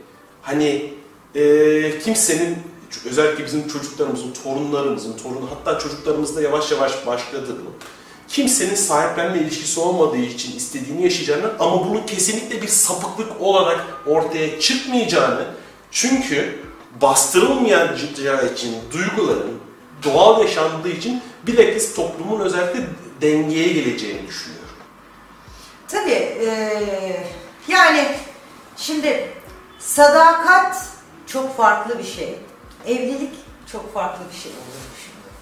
[0.42, 0.92] hani
[1.34, 2.58] e, kimsenin,
[3.06, 7.70] özellikle bizim çocuklarımızın, torunlarımızın, torunu hatta çocuklarımızda yavaş yavaş başladı bu.
[8.28, 15.44] Kimsenin sahiplenme ilişkisi olmadığı için istediğini yaşayacağını ama bunun kesinlikle bir sapıklık olarak ortaya çıkmayacağını
[15.90, 16.58] çünkü
[17.02, 19.58] bastırılmayacağı için duyguların
[20.04, 22.80] doğal yaşandığı için bilakis toplumun özellikle
[23.20, 24.68] dengeye geleceğini düşünüyorum.
[25.88, 27.26] Tabii eee,
[27.68, 28.08] yani
[28.76, 29.28] şimdi
[29.78, 30.88] sadakat
[31.26, 32.38] çok farklı bir şey.
[32.86, 33.34] Evlilik
[33.72, 35.34] çok farklı bir şey düşünüyorum.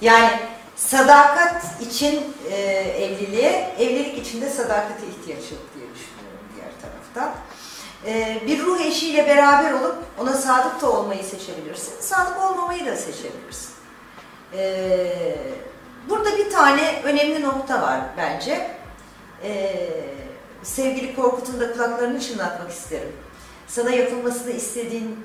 [0.00, 0.30] Yani
[0.76, 7.34] sadakat için eee, evliliğe, evlilik için de sadakate ihtiyaç yok diye düşünüyorum diğer taraftan.
[8.06, 13.70] Eee, bir ruh eşiyle beraber olup ona sadık da olmayı seçebilirsin, sadık olmamayı da seçebilirsin.
[14.56, 15.36] Eee,
[16.08, 18.70] burada bir tane önemli nokta var bence.
[19.42, 19.88] Ee,
[20.62, 23.12] sevgili Korkut'un da kulaklarını çınlatmak isterim.
[23.68, 25.24] Sana yapılmasını istediğin,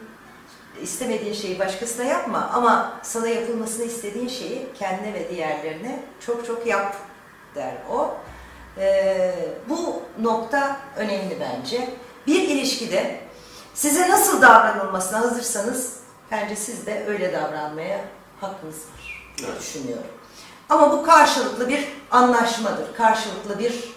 [0.82, 6.96] istemediğin şeyi başkasına yapma ama sana yapılmasını istediğin şeyi kendine ve diğerlerine çok çok yap
[7.56, 8.14] der o.
[8.78, 9.36] Ee,
[9.70, 11.90] bu nokta önemli bence.
[12.28, 13.20] Bir ilişkide
[13.74, 15.94] size nasıl davranılmasına hazırsanız
[16.32, 18.02] bence siz de öyle davranmaya
[18.42, 19.62] hakkınız var diye Evet.
[19.62, 20.08] düşünüyorum.
[20.70, 23.94] Ama bu karşılıklı bir anlaşmadır, karşılıklı bir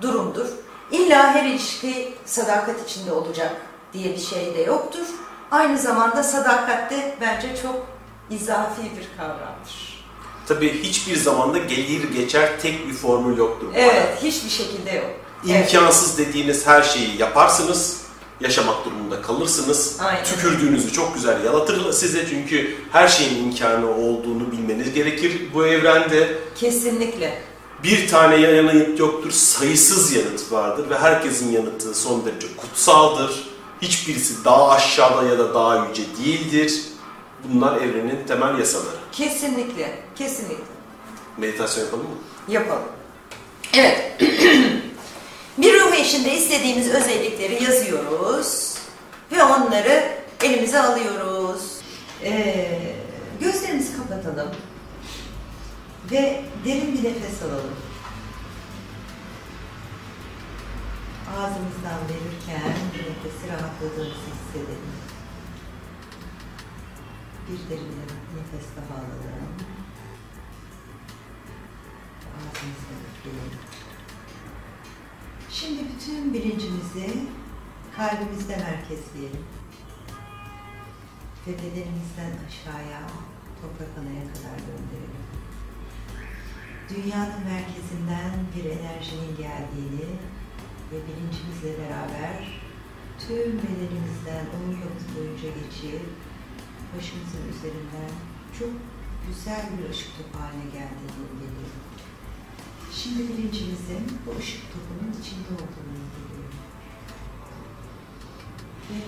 [0.00, 0.46] durumdur.
[0.90, 3.52] İlla her ilişki sadakat içinde olacak
[3.92, 5.06] diye bir şey de yoktur.
[5.50, 7.86] Aynı zamanda sadakat de bence çok
[8.30, 10.04] izafi bir kavramdır.
[10.48, 13.66] Tabii hiçbir zamanda gelir geçer tek bir formül yoktur.
[13.74, 14.22] Evet, hayatta.
[14.22, 15.10] hiçbir şekilde yok.
[15.50, 15.74] Evet.
[15.74, 18.00] İmkansız dediğiniz her şeyi yaparsınız,
[18.40, 19.96] yaşamak durumunda kalırsınız.
[20.00, 20.24] Aynen.
[20.24, 26.38] Tükürdüğünüzü çok güzel yalatır size çünkü her şeyin imkanı olduğunu bilmeniz gerekir bu evrende.
[26.54, 27.42] Kesinlikle.
[27.82, 33.47] Bir tane yanıt yoktur, sayısız yanıt vardır ve herkesin yanıtı son derece kutsaldır.
[33.82, 36.82] Hiçbirisi daha aşağıda ya da daha yüce değildir.
[37.44, 38.96] Bunlar evrenin temel yasaları.
[39.12, 39.98] Kesinlikle.
[40.16, 40.64] Kesinlikle.
[41.38, 42.16] Meditasyon yapalım mı?
[42.48, 42.88] Yapalım.
[43.74, 44.20] Evet.
[45.58, 48.74] bir ruh eşinde istediğimiz özellikleri yazıyoruz
[49.32, 51.78] ve onları elimize alıyoruz.
[52.24, 52.80] Ee,
[53.40, 54.48] gözlerimizi kapatalım
[56.10, 57.76] ve derin bir nefes alalım.
[61.36, 64.92] Ağzımızdan verirken bu nefesi rahatladığımızı hissedelim.
[67.48, 67.92] Bir derin
[68.36, 69.54] nefes daha alalım.
[72.36, 73.58] Ağzımızda üfleyelim.
[75.50, 77.26] Şimdi bütün bilincimizi
[77.96, 79.44] kalbimizde merkezleyelim.
[81.46, 83.00] Ve bedenimizden aşağıya,
[83.60, 85.24] toprak anaya kadar gönderelim.
[86.88, 90.08] Dünyanın merkezinden bir enerjinin geldiğini
[90.92, 92.67] ve bilincimizle beraber
[93.26, 96.06] tüm bedenimizden omurgamız boyunca geçip
[96.96, 98.12] başımızın üzerinden
[98.58, 98.70] çok
[99.26, 101.72] güzel bir ışık topu haline geldiğini geliyor.
[102.92, 106.52] Şimdi bilincimizin bu ışık topunun içinde olduğunu biliyor.
[108.90, 108.98] Ve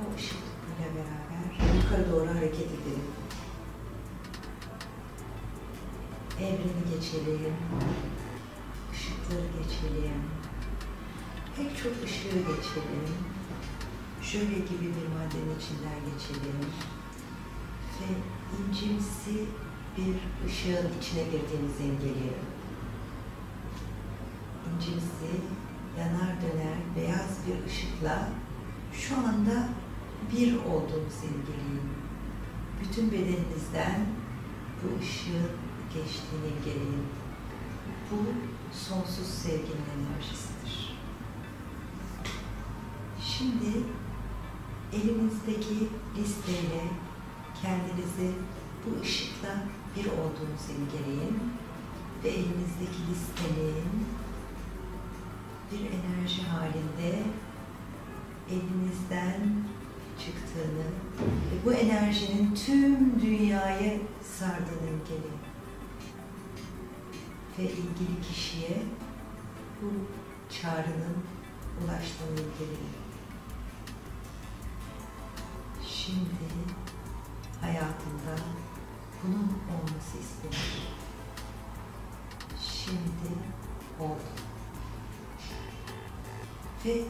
[0.00, 3.08] o ışık topuyla beraber yukarı doğru hareket edelim.
[6.38, 7.54] Evreni geçelim.
[8.92, 10.22] ışıkları geçelim.
[11.56, 13.29] Pek çok ışığı geçelim.
[14.32, 16.60] Şöyle gibi bir maddenin içinden geçelim.
[18.00, 18.06] Ve
[18.58, 19.46] incimsi
[19.96, 20.14] bir
[20.46, 22.46] ışığın içine girdiğimizi imgeleyelim.
[24.66, 25.30] İncimsi,
[25.98, 28.28] yanar döner beyaz bir ışıkla
[28.92, 29.68] şu anda
[30.32, 31.90] bir olduğumuzu imgeleyin.
[32.80, 34.06] Bütün bedeninizden
[34.82, 35.50] bu ışığın
[35.94, 37.06] geçtiğini imgeleyin.
[38.10, 38.16] Bu
[38.78, 40.96] sonsuz sevginin enerjisidir.
[43.20, 43.84] Şimdi
[44.92, 46.82] elinizdeki listeyle
[47.62, 48.32] kendinizi
[48.84, 49.62] bu ışıkla
[49.96, 51.38] bir olduğunuzu imgeleyin
[52.24, 54.06] ve elinizdeki listenin
[55.72, 57.22] bir enerji halinde
[58.50, 59.40] elinizden
[60.18, 60.86] çıktığını
[61.20, 64.00] ve bu enerjinin tüm dünyayı
[64.38, 65.40] sardığını imgeleyin.
[67.58, 68.82] Ve ilgili kişiye
[69.82, 69.86] bu
[70.60, 71.16] çağrının
[71.84, 72.99] ulaştığını imgeleyin.
[76.10, 76.54] Şimdi
[77.60, 78.42] hayatımda
[79.22, 80.58] bunun olması istedim.
[82.60, 83.34] Şimdi
[84.00, 84.20] oldu.
[86.84, 87.02] Ve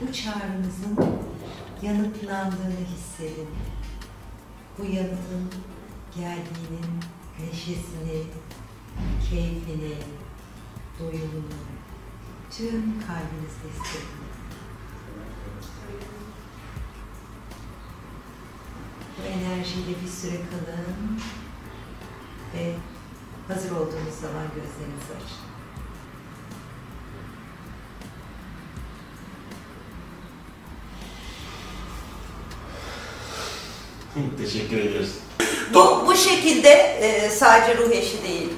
[0.00, 0.98] bu çağrınızın
[1.82, 3.48] yanıtlandığını hissedin.
[4.78, 5.50] Bu yanıtın
[6.14, 7.00] geldiğinin
[7.40, 8.24] neşesini,
[9.30, 9.96] keyfini,
[10.98, 11.54] doyumunu
[12.50, 14.24] tüm kalbinizde hissedin.
[19.24, 21.20] Bu enerjiyle bir süre kalın
[22.54, 22.74] ve
[23.48, 25.44] hazır olduğunuz zaman gözlerinizi açın.
[34.44, 35.10] Teşekkür ediyoruz.
[35.74, 38.48] Bu, bu şekilde e, sadece ruh eşi değil,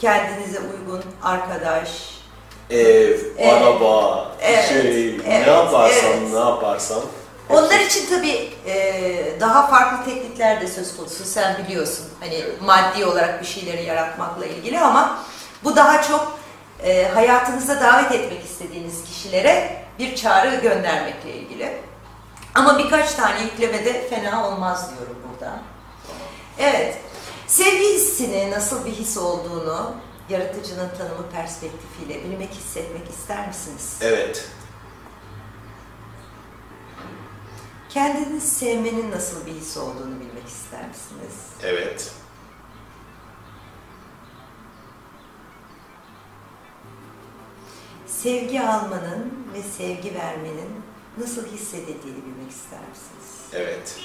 [0.00, 2.14] kendinize uygun arkadaş,
[2.70, 3.52] Ev, Evet.
[3.52, 4.68] araba, Evet.
[4.68, 5.22] şey, Evet.
[5.26, 6.32] ne yaparsan, Evet.
[6.32, 7.02] ne yaparsan.
[7.50, 11.24] Onlar için tabii e, daha farklı teknikler de söz konusu.
[11.24, 12.62] Sen biliyorsun hani Evet.
[12.62, 15.18] maddi olarak bir şeyleri yaratmakla ilgili ama
[15.64, 16.38] bu daha çok
[16.82, 21.72] e, hayatınıza davet etmek istediğiniz kişilere bir çağrı göndermekle ilgili.
[22.54, 25.52] Ama birkaç tane yüklemede fena olmaz diyorum burada.
[26.58, 26.98] Evet,
[27.46, 29.94] sevgi hissini nasıl bir his olduğunu
[30.28, 33.96] yaratıcının tanımı perspektifiyle bilmek, hissetmek ister misiniz?
[34.00, 34.44] Evet.
[37.94, 41.34] Kendinizi sevmenin nasıl bir his olduğunu bilmek ister misiniz?
[41.62, 42.12] Evet.
[48.06, 50.70] Sevgi almanın ve sevgi vermenin
[51.18, 53.30] nasıl hissedildiğini bilmek ister misiniz?
[53.52, 54.00] Evet.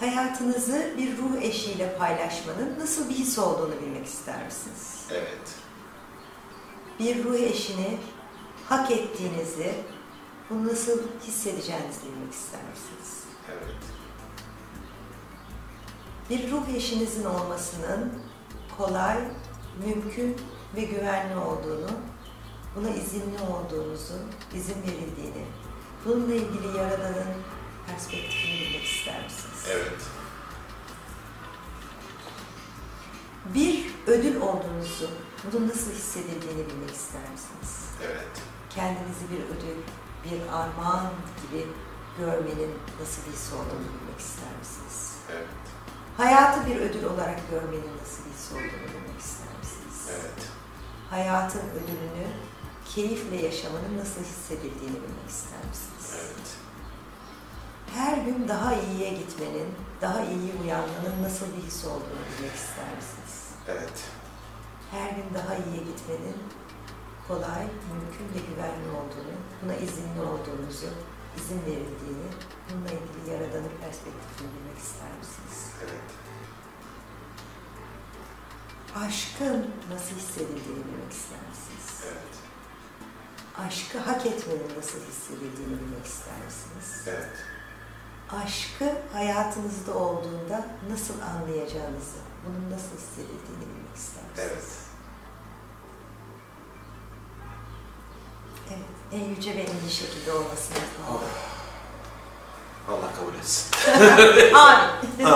[0.00, 5.06] Hayatınızı bir ruh eşiyle paylaşmanın nasıl bir his olduğunu bilmek ister misiniz?
[5.10, 5.54] Evet.
[6.98, 7.98] Bir ruh eşini
[8.68, 9.74] hak ettiğinizi,
[10.50, 13.24] bunu nasıl hissedeceğinizi bilmek ister misiniz?
[13.52, 13.74] Evet.
[16.30, 18.12] Bir ruh eşinizin olmasının
[18.78, 19.18] kolay,
[19.86, 20.36] mümkün
[20.76, 21.90] ve güvenli olduğunu,
[22.76, 24.14] buna izinli olduğunuzu,
[24.54, 25.44] izin verildiğini,
[26.04, 27.34] bununla ilgili Yaradan'ın
[27.86, 29.64] perspektifini bilmek ister misiniz?
[29.70, 30.00] Evet.
[33.54, 35.10] Bir ödül olduğunuzu,
[35.44, 37.84] bunun nasıl hissedildiğini bilmek ister misiniz?
[38.04, 38.28] Evet.
[38.70, 39.82] Kendinizi bir ödül,
[40.24, 41.06] bir armağan
[41.42, 41.66] gibi
[42.18, 45.12] görmenin nasıl bir his olduğunu bilmek ister misiniz?
[45.32, 45.46] Evet.
[46.16, 50.08] Hayatı bir ödül olarak görmenin nasıl bir his olduğunu bilmek ister misiniz?
[50.10, 50.48] Evet.
[51.10, 52.26] Hayatın ödülünü
[52.94, 56.20] keyifle yaşamanın nasıl hissedildiğini bilmek ister misiniz?
[56.24, 56.48] Evet.
[57.94, 63.34] Her gün daha iyiye gitmenin, daha iyi uyanmanın nasıl bir his olduğunu bilmek ister misiniz?
[63.68, 64.04] Evet.
[64.90, 66.36] Her gün daha iyiye gitmenin
[67.28, 70.86] kolay, mümkün ve güvenli olduğunu, buna izinli olduğunuzu,
[71.38, 72.28] izin verildiğini,
[72.70, 75.58] bununla ilgili Yaradan'ın perspektifini bilmek ister misiniz?
[75.84, 76.10] Evet.
[78.96, 81.88] Aşkın nasıl hissedildiğini bilmek ister misiniz?
[82.06, 82.34] Evet.
[83.66, 87.02] Aşkı hak etmenin nasıl hissedildiğini bilmek ister misiniz?
[87.06, 87.36] Evet.
[88.30, 94.50] Aşkı hayatınızda olduğunda nasıl anlayacağınızı, bunun nasıl hissedildiğini bilmek ister misiniz?
[94.50, 94.83] Evet.
[98.68, 101.20] Evet, en yüce ve en iyi şekilde olmasını istiyorum.
[102.88, 103.70] Allah kabul etsin.
[104.54, 105.28] Amin.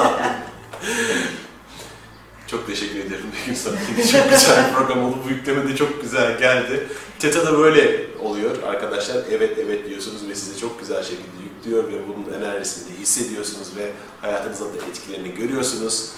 [2.47, 3.77] Çok teşekkür ederim Begüm sana.
[3.77, 5.17] Çok güzel bir program oldu.
[5.25, 6.89] Bu yükleme de çok güzel geldi.
[7.19, 9.17] Teta da böyle oluyor arkadaşlar.
[9.31, 13.93] Evet evet diyorsunuz ve size çok güzel şekilde yüklüyor ve bunun enerjisini de hissediyorsunuz ve
[14.21, 16.11] hayatınızda da etkilerini görüyorsunuz.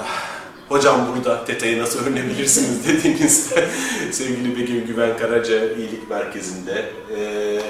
[0.00, 0.40] Ah,
[0.70, 3.68] Hocam burada Teta'yı nasıl öğrenebilirsiniz dediğinizde
[4.12, 6.92] sevgili Begüm Güven Karaca İyilik Merkezi'nde.
[7.16, 7.60] Ee,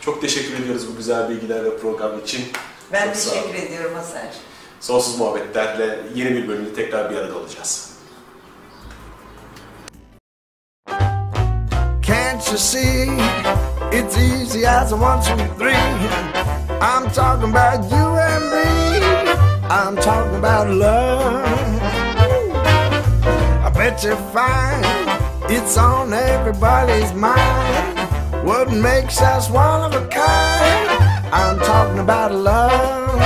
[0.00, 2.44] çok teşekkür ediyoruz bu güzel bilgiler ve program için.
[2.92, 4.20] Ben Çok teşekkür ediyorum Hasan.
[4.80, 7.90] Sonsuz muhabbetlerle yeni bir bölümde tekrar bir arada olacağız.
[12.06, 13.08] Can't you see?
[13.92, 15.76] It's easy as a one, two, three.
[16.80, 19.00] I'm talking about you and me.
[19.70, 21.75] I'm talking about love.
[23.76, 24.82] Pretty fine.
[25.50, 27.98] It's on everybody's mind.
[28.46, 30.88] What makes us one of a kind?
[31.30, 33.20] I'm talking about love.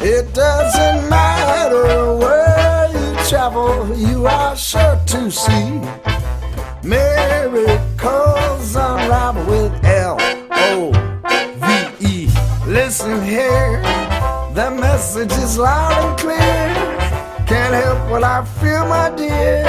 [0.00, 5.80] It doesn't matter where you travel, you are sure to see
[6.84, 10.16] miracles unravel with L
[10.52, 10.92] O
[11.62, 12.28] V E.
[12.66, 13.82] Listen here,
[14.54, 16.79] the message is loud and clear.
[17.50, 19.64] Can't help what I feel, my dear.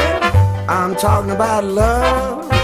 [0.69, 2.60] I'm talking about love.